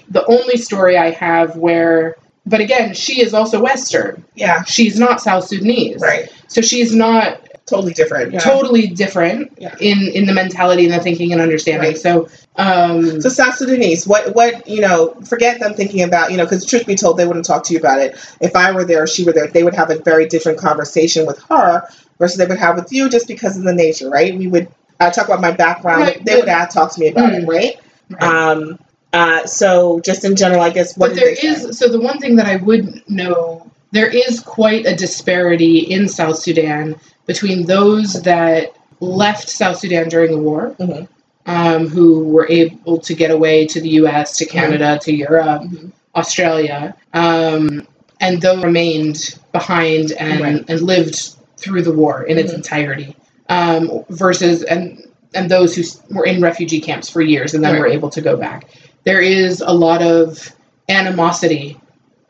[0.09, 2.15] the only story I have where.
[2.45, 4.23] But again, she is also Western.
[4.35, 8.31] yeah, She's not South Sudanese, right, so she's not totally different.
[8.31, 8.39] Yeah.
[8.39, 9.75] totally different Yeah.
[9.81, 11.89] in in the mentality and the thinking and understanding.
[11.89, 11.97] Right.
[11.97, 15.09] So, um, So South Sudanese, what what you know?
[15.25, 17.79] Forget them thinking about you know, because truth be told, they wouldn't talk to you
[17.79, 18.15] about it.
[18.39, 21.25] If I were there, or she were there, they would have a very different conversation
[21.25, 21.83] with her
[22.19, 24.33] versus they would have with you, just because of the nature, right?
[24.37, 24.69] We would
[24.99, 26.01] uh, talk about my background.
[26.01, 27.47] Right, They would uh, talk to me about it, Mm.
[27.47, 27.75] right?
[28.09, 28.23] right.
[28.23, 28.79] Um.
[29.13, 29.45] Uh.
[29.45, 31.71] So just in general, I guess what but there say?
[31.71, 36.37] so the one thing that I would know there is quite a disparity in South
[36.39, 36.95] Sudan
[37.25, 41.07] between those that left South Sudan during the war, Mhm.
[41.45, 45.91] um, who were able to get away to the U.S., to Canada, to Europe, Mhm.
[46.15, 47.87] Australia, um,
[48.19, 50.65] and those remained behind and Right.
[50.67, 52.55] and lived through the war in its Mhm.
[52.57, 53.15] entirety,
[53.49, 55.83] um, versus and and those who
[56.15, 57.81] were in refugee camps for years and then Right.
[57.81, 58.65] were able to go back.
[59.03, 60.53] There is a lot of
[60.89, 61.77] animosity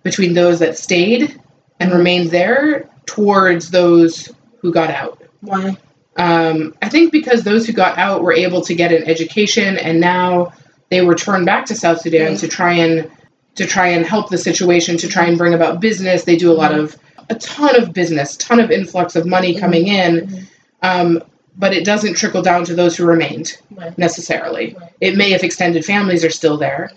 [0.04, 1.40] between those that stayed
[1.80, 4.30] and remained there towards those
[4.62, 5.22] who got out.
[5.42, 5.78] Why?
[6.18, 10.00] Um, I think because those who got out were able to get an education, and
[10.00, 10.52] now
[10.90, 13.10] they were turned back to South Sudan to try and
[13.56, 16.24] to try and help the situation, to try and bring about business.
[16.24, 16.96] They do a lot of
[17.30, 19.60] a ton of business, ton of influx of money Mhm.
[19.60, 20.44] coming in, Mhm.
[20.82, 21.22] Um,
[21.58, 23.98] but it doesn't trickle down to those who remained Right.
[23.98, 24.76] necessarily.
[24.80, 24.92] Right.
[25.02, 26.92] It may if extended families are still there.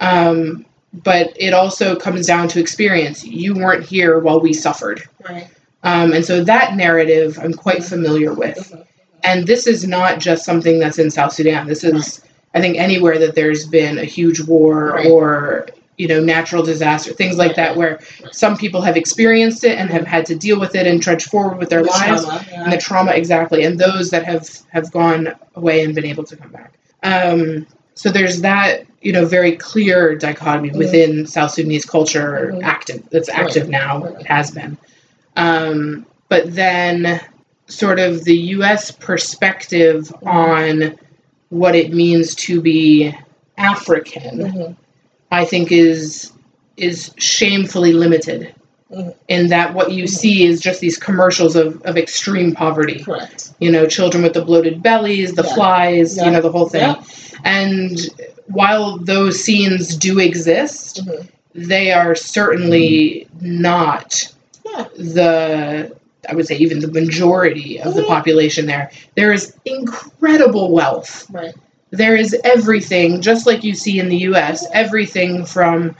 [0.00, 0.64] Um,
[1.04, 3.24] but it also comes down to experience.
[3.24, 5.02] You weren't here while we suffered.
[5.28, 5.48] Right.
[5.82, 8.72] Um, and so that narrative I'm quite familiar with.
[9.22, 11.66] And this is not just something that's in South Sudan.
[11.66, 12.22] This is,
[12.54, 15.66] I think, anywhere that there's been a huge war or,
[15.98, 18.00] you know, natural disaster, things like that, where
[18.32, 21.58] some people have experienced it and have had to deal with it and trudge forward
[21.58, 22.64] with their The lives trauma, yeah.
[22.64, 26.36] and the trauma exactly and those that have have gone away and been able to
[26.36, 30.76] come back um, so there's that you know very clear dichotomy Mhm.
[30.76, 32.62] within south sudanese culture Mhm.
[32.62, 33.70] active that's active Right.
[33.70, 34.20] now Right.
[34.20, 34.76] it has been
[35.36, 37.20] um, but then
[37.68, 40.26] sort of the us perspective Mhm.
[40.26, 40.94] on
[41.50, 43.14] what it means to be
[43.58, 44.76] african Mhm.
[45.32, 46.32] I think is
[46.76, 48.54] is shamefully limited
[48.92, 49.14] Mhm.
[49.28, 50.08] in that what you Mhm.
[50.08, 53.50] see is just these commercials of, of extreme poverty Correct.
[53.58, 55.54] you know children with the bloated bellies the Yeah.
[55.54, 56.24] flies Yeah.
[56.26, 57.02] you know the whole thing Yeah.
[57.44, 57.98] and
[58.46, 61.26] while those scenes do exist Mhm.
[61.54, 64.28] they are certainly not
[64.64, 64.84] Yeah.
[64.96, 65.92] the
[66.28, 68.08] i would say even the majority of the Mhm.
[68.08, 71.54] population there there is incredible wealth Right.
[71.96, 75.96] There is everything just like you see in the US everything from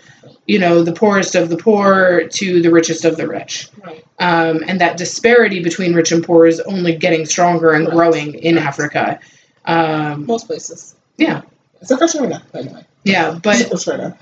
[0.46, 4.04] you know the poorest of the poor to the richest of the rich Right.
[4.18, 8.56] um, and that disparity between rich and poor is only getting stronger and growing in.
[8.58, 9.18] Africa
[9.64, 10.94] um, Most places.
[11.16, 11.42] Yeah.
[11.80, 12.84] Except for China, by the way.
[13.04, 14.16] yeah but China.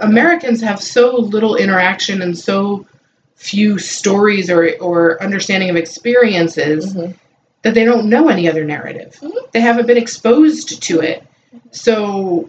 [0.00, 2.84] Americans have so little interaction and so
[3.36, 7.14] few stories or, or understanding of experiences Mhm.
[7.64, 9.18] That they don't know any other narrative.
[9.20, 9.32] Mhm.
[9.52, 11.22] They haven't been exposed to it.
[11.72, 12.48] So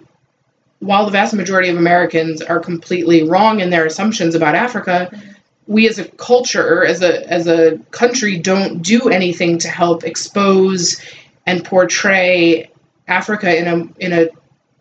[0.79, 5.19] while the vast majority of Americans are completely wrong in their assumptions about Africa, Mhm.
[5.67, 11.01] we as a culture, as a as a country, don't do anything to help expose
[11.47, 12.69] and portray
[13.07, 14.27] Africa in a in a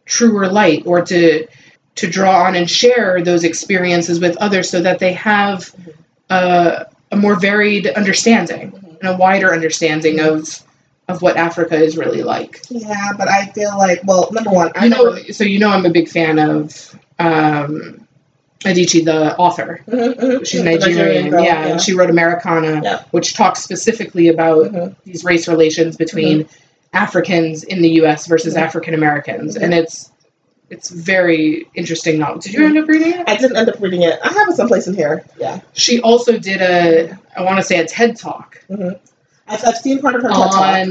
[0.05, 1.47] truer light or to
[1.95, 5.70] to draw on and share those experiences with others so that they have
[6.28, 10.61] a, a more varied understanding and a wider understanding of
[11.09, 12.62] of what Africa is really like.
[12.70, 15.68] Yeah, but I feel like, well, number one, I You know, never- so you know
[15.68, 18.07] I'm a big fan of um,
[18.64, 19.80] Adichie, the author.
[19.86, 23.02] Mhm, mhm, She's Nigerian, girl, yeah, and she wrote Americanah, Yeah.
[23.11, 24.96] which talks specifically about Mhm.
[25.05, 26.46] these race relations between
[26.94, 28.26] Africans in the U.S.
[28.26, 28.57] versus.
[28.57, 30.11] African Americans, and it's
[30.70, 32.40] it's very interesting novel.
[32.40, 33.28] Did you end up reading it?
[33.28, 34.18] I didn't end up reading it.
[34.22, 35.24] I have it someplace in here.
[35.38, 35.60] Yeah.
[35.74, 38.90] She also did a, I want to say a TED talk hmm
[39.46, 40.54] I've, I've seen part of her TED talk.
[40.54, 40.90] on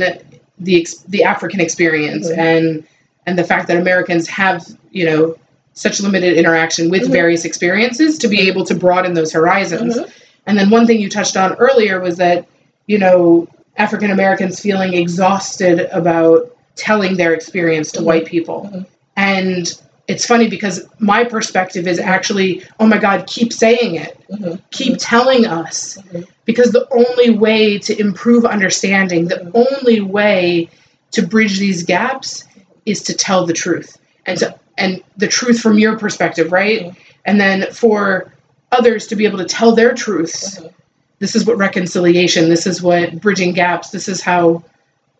[0.59, 2.37] the the African experience Mhm.
[2.37, 2.87] and
[3.25, 5.35] and the fact that Americans have you know
[5.73, 7.11] such limited interaction with Mhm.
[7.11, 9.97] various experiences to be able to broaden those horizons.
[9.97, 10.09] Mhm.
[10.45, 12.45] And then one thing you touched on earlier was that
[12.85, 13.47] you know
[13.77, 18.03] African Americans feeling exhausted about telling their experience to Mhm.
[18.05, 18.85] white people.
[19.15, 19.71] And
[20.07, 24.17] it's funny because my perspective is actually, oh my God, keep saying it.
[24.31, 24.59] Mhm.
[24.71, 26.27] Keep telling us Mhm.
[26.45, 30.69] because the only way to improve understanding, the only way
[31.11, 32.43] to bridge these gaps
[32.85, 36.87] is to tell the truth and to and the truth from your perspective, right?
[36.87, 36.95] Mhm.
[37.25, 38.33] And then for
[38.71, 40.59] others to be able to tell their truths.
[40.59, 40.71] Mhm.
[41.19, 44.63] This is what reconciliation, this is what bridging gaps, this is how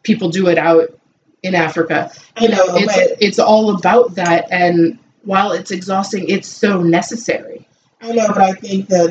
[0.02, 0.92] people do it out
[1.44, 2.12] in Africa.
[2.38, 7.68] I know, it's but it's all about that and while it's exhausting, it's so necessary.
[8.02, 9.08] I know, but I think the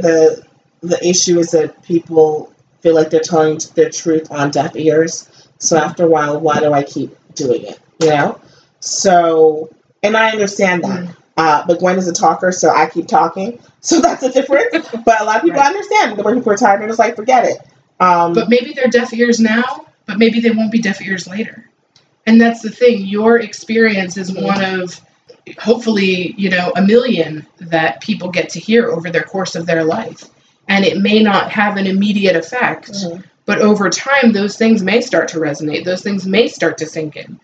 [0.83, 5.29] the the issue is that people feel like they're telling their truth on deaf ears.
[5.59, 7.79] So after a while, why do I keep doing it?
[8.01, 8.41] You know.
[8.81, 9.71] So,
[10.03, 11.05] and I understand that.
[11.05, 11.17] Mm.
[11.39, 13.59] Uh, but Gwen is a talker, so I keep talking.
[13.85, 14.89] So that's a difference.
[15.05, 15.67] but a lot of people Right.
[15.67, 16.81] understand the people are tired.
[16.81, 17.59] They're just like, forget it.
[17.99, 21.69] Um, But maybe they're deaf ears now, but maybe they won't be deaf ears later.
[22.27, 23.05] And that's the thing.
[23.07, 25.01] Your experience is one of
[25.59, 29.85] hopefully, you know, a million that people get to hear over their course of their
[29.85, 30.25] life.
[30.69, 35.01] And it may not have an immediate effect, mhm, but over time those things may
[35.01, 35.85] start to resonate.
[35.85, 37.41] Those things may start to sink in.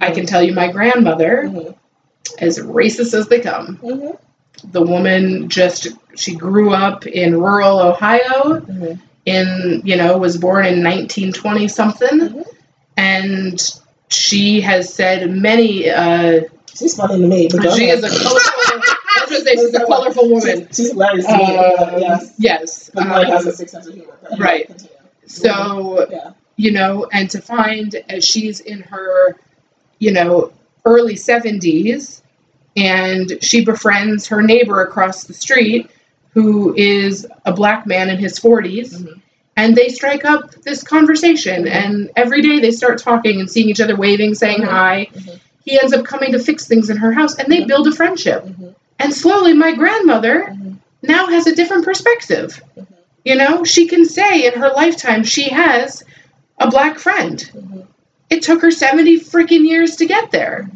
[0.00, 1.74] I can tell you my grandmother, mhm,
[2.38, 4.16] as racist as they come, mhm,
[4.72, 10.66] the woman just she grew up in rural Ohio mhm, in you know was born
[10.66, 12.44] in 1920 something
[12.96, 13.80] and
[14.12, 16.42] she has said many uh
[16.74, 17.48] She's funny to me.
[17.48, 18.52] But she is a colorful
[19.14, 21.56] I was say she's a colorful woman She's, hilarious to me.
[21.56, 22.34] Uh, yes.
[22.38, 24.18] yes But Gwen has um, a sense of humor.
[24.38, 24.70] Right.
[25.26, 26.32] so Yeah.
[26.56, 29.36] you know and to find as she's in her
[29.98, 30.52] you know
[30.84, 32.22] early 70s
[32.76, 35.90] and she befriends her neighbor across the street
[36.34, 39.21] who is a black man in his 40s Mhm.
[39.56, 43.80] And they strike up this conversation and every day they start talking and seeing each
[43.80, 44.68] other waving saying Mhm.
[44.68, 45.40] hi Mhm.
[45.64, 47.68] he ends up coming to fix things in her house and they Mhm.
[47.68, 48.74] build a friendship Mhm.
[48.98, 50.76] and slowly my grandmother Mhm.
[51.02, 52.86] now has a different perspective Mhm.
[53.24, 56.02] you know she can say in her lifetime she has
[56.58, 57.50] a black friend
[58.30, 60.68] it took her 70 freaking years to get there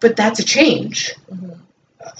[0.00, 1.14] but that's a change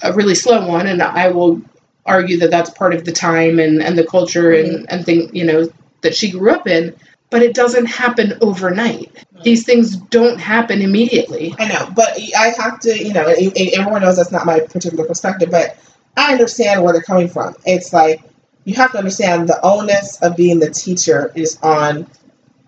[0.03, 1.61] a really slow one and i will
[2.05, 5.43] argue that that's part of the time and, and the culture and, and thing you
[5.45, 5.67] know
[6.01, 6.95] that she grew up in
[7.29, 9.11] but it doesn't happen overnight
[9.43, 14.01] these things don't happen immediately I know, but I have to, you know, and, everyone
[14.01, 15.77] knows that's not my particular perspective, but
[16.17, 17.55] I understand where they're coming from.
[17.65, 18.21] It's like
[18.65, 22.05] you have to understand the onus of being the teacher is on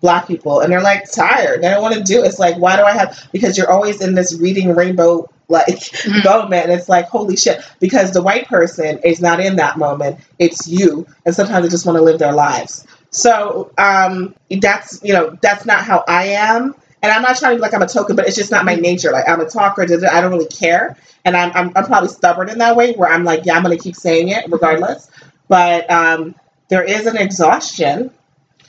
[0.00, 1.62] black people, and they're like tired.
[1.62, 2.26] They don't want to do it.
[2.26, 3.28] It's like, why do I have?
[3.32, 6.24] Because you're always in this reading rainbow like Mhm.
[6.24, 7.60] moment, and it's like, holy shit.
[7.78, 10.18] Because the white person is not in that moment.
[10.38, 12.84] It's you, and sometimes they just want to live their lives.
[13.12, 16.74] So um, that's you know that's not how I am.
[17.02, 18.74] And I'm not trying to be like I'm a token, but it's just not my
[18.76, 19.12] nature.
[19.12, 19.82] Like I'm a talker.
[19.82, 23.24] I don't really care, and I'm, I'm I'm probably stubborn in that way, where I'm
[23.24, 25.10] like, yeah, I'm gonna keep saying it regardless.
[25.48, 26.34] But um,
[26.68, 28.10] there is an exhaustion,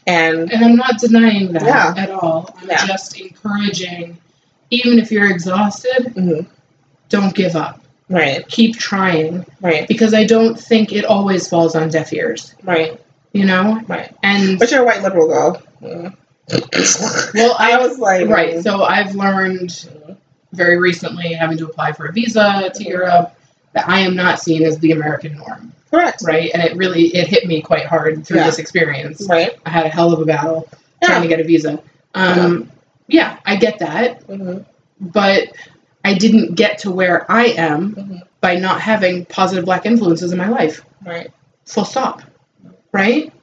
[0.07, 1.93] and and i'm not denying that Yeah.
[1.97, 2.85] at all i'm Yeah.
[2.85, 4.17] just encouraging
[4.71, 6.47] even if you're exhausted Mhm.
[7.09, 7.79] don't give up
[8.09, 12.99] right, keep trying right, because i don't think it always falls on deaf ears right,
[13.33, 14.15] you know right.
[14.23, 15.61] and But you're a white liberal girl.
[15.81, 16.15] Mm.
[17.33, 19.89] well I i was like, right mm, so i've learned
[20.51, 23.35] very recently having to apply for a visa to Europe
[23.73, 26.51] that I am not seen as the American norm, correct, right?
[26.53, 28.45] And it really it hit me quite hard through Yeah.
[28.45, 29.25] this experience.
[29.27, 30.69] right, I had a hell of a battle
[31.03, 31.81] trying to get a visa.
[32.13, 32.69] Um,
[33.07, 34.63] yeah, yeah I get that, Mhm,
[35.01, 35.47] but
[36.05, 40.37] I didn't get to where I am mhm, by not having positive black influences in
[40.37, 40.83] my life.
[41.03, 41.31] right,
[41.65, 42.21] Full stop.
[42.93, 43.33] Right?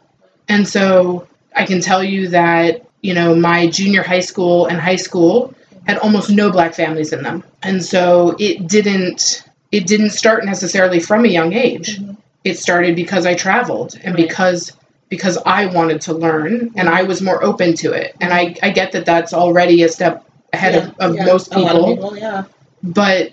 [0.49, 4.97] And so I can tell you that you know, my junior high school and high
[4.97, 5.55] school
[5.87, 7.43] had almost no black families in them.
[7.63, 11.99] And so it didn't it didn't start necessarily from a young age.
[11.99, 12.17] Mhm.
[12.45, 14.29] It started because I traveled and Right.
[14.29, 14.73] because
[15.09, 18.15] because I wanted to learn and I was more open to it.
[18.21, 21.59] And I, I get that that's already a step ahead of, of Yeah, most a
[21.59, 22.45] lot people, of people, yeah.
[22.83, 23.33] but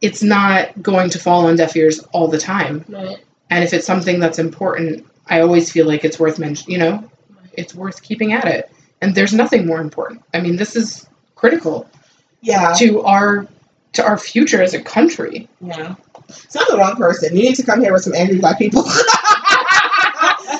[0.00, 2.84] it's not going to fall on deaf ears all the time.
[2.88, 3.18] Right.
[3.50, 6.70] And if it's something that's important, I always feel like it's worth mention.
[6.70, 7.10] You know,
[7.52, 8.70] it's worth keeping at it.
[9.00, 10.22] And there's nothing more important.
[10.34, 11.06] I mean, this is
[11.36, 11.88] critical
[12.40, 12.72] Yeah.
[12.78, 13.46] to our
[13.94, 15.48] to our future as a country.
[15.60, 15.94] Yeah.
[16.48, 17.34] So I'm the wrong person.
[17.36, 18.84] You need to come here with some angry black people.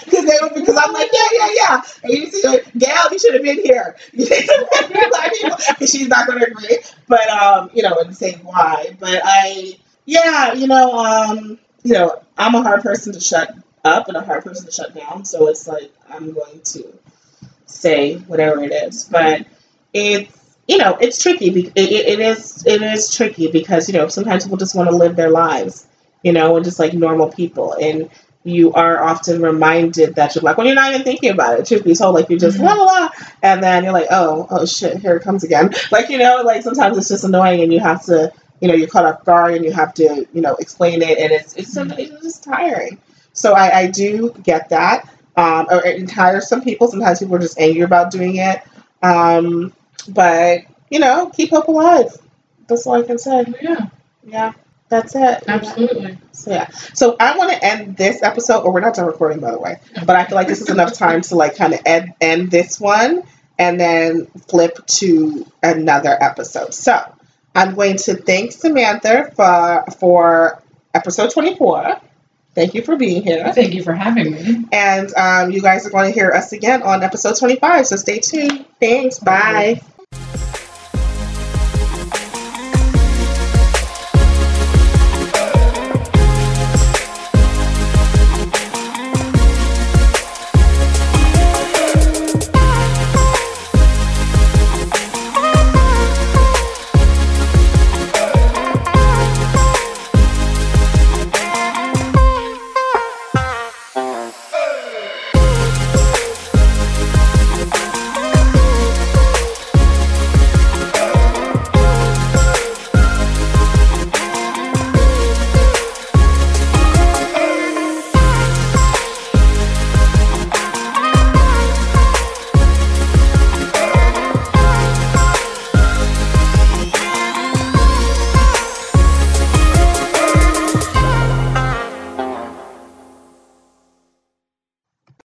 [0.04, 1.82] Because they would, because I'm like, yeah, yeah, yeah.
[2.02, 3.96] And you see, Gail, you should have been here.
[4.12, 6.78] You need some angry black people because she's not going to agree.
[7.08, 8.96] But um, you know, and say why.
[8.98, 9.74] But I,
[10.06, 13.54] yeah, you know, um, you know, I'm a hard person to shut
[13.84, 15.24] up and a hard person to shut down.
[15.24, 16.92] So it's like I'm going to
[17.66, 19.04] say whatever it is.
[19.04, 19.46] But
[19.92, 20.34] it's
[20.66, 21.48] you know, it's tricky.
[21.48, 24.96] It, it, it is it is tricky because you know sometimes people just want to
[24.96, 25.86] live their lives,
[26.22, 28.10] you know, and just like normal people, and
[28.44, 31.66] you are often reminded that you're like when you're not even thinking about it.
[31.66, 32.64] Truth be told, like you're just Mhm.
[32.66, 33.08] la la la,
[33.42, 35.72] and then you're like, oh oh shit, here it comes again.
[35.90, 38.30] Like you know, like sometimes it's just annoying, and you have to,
[38.60, 41.32] you know, you're caught off guard, and you have to, you know, explain it, and
[41.32, 42.98] it's it's, it's just tiring.
[43.38, 45.08] So I, I do get that.
[45.36, 46.88] Um, or it tires some people.
[46.88, 48.60] Sometimes people are just angry about doing it.
[49.02, 49.72] Um,
[50.08, 52.08] but you know, keep hope alive.
[52.66, 53.44] That's all I can say.
[53.62, 53.86] Yeah,
[54.24, 54.52] Yeah,
[54.88, 55.44] that's it.
[55.46, 56.18] absolutely.
[56.32, 56.68] So yeah.
[56.94, 59.76] So I want to end this episode, or we're not done recording, by the way.
[60.04, 62.80] But I feel like this is enough time to like kind of end end this
[62.80, 63.22] one,
[63.58, 66.74] and then flip to another episode.
[66.74, 67.00] So
[67.54, 70.62] I'm going to thank Samantha for for
[70.94, 72.00] episode 24.
[72.58, 73.52] Thank you for being here.
[73.52, 74.64] Thank you for having me.
[74.72, 77.86] And um, you guys are going to hear us again on episode 25.
[77.86, 78.64] So stay tuned.
[78.80, 79.20] Thanks.
[79.20, 79.80] Bye.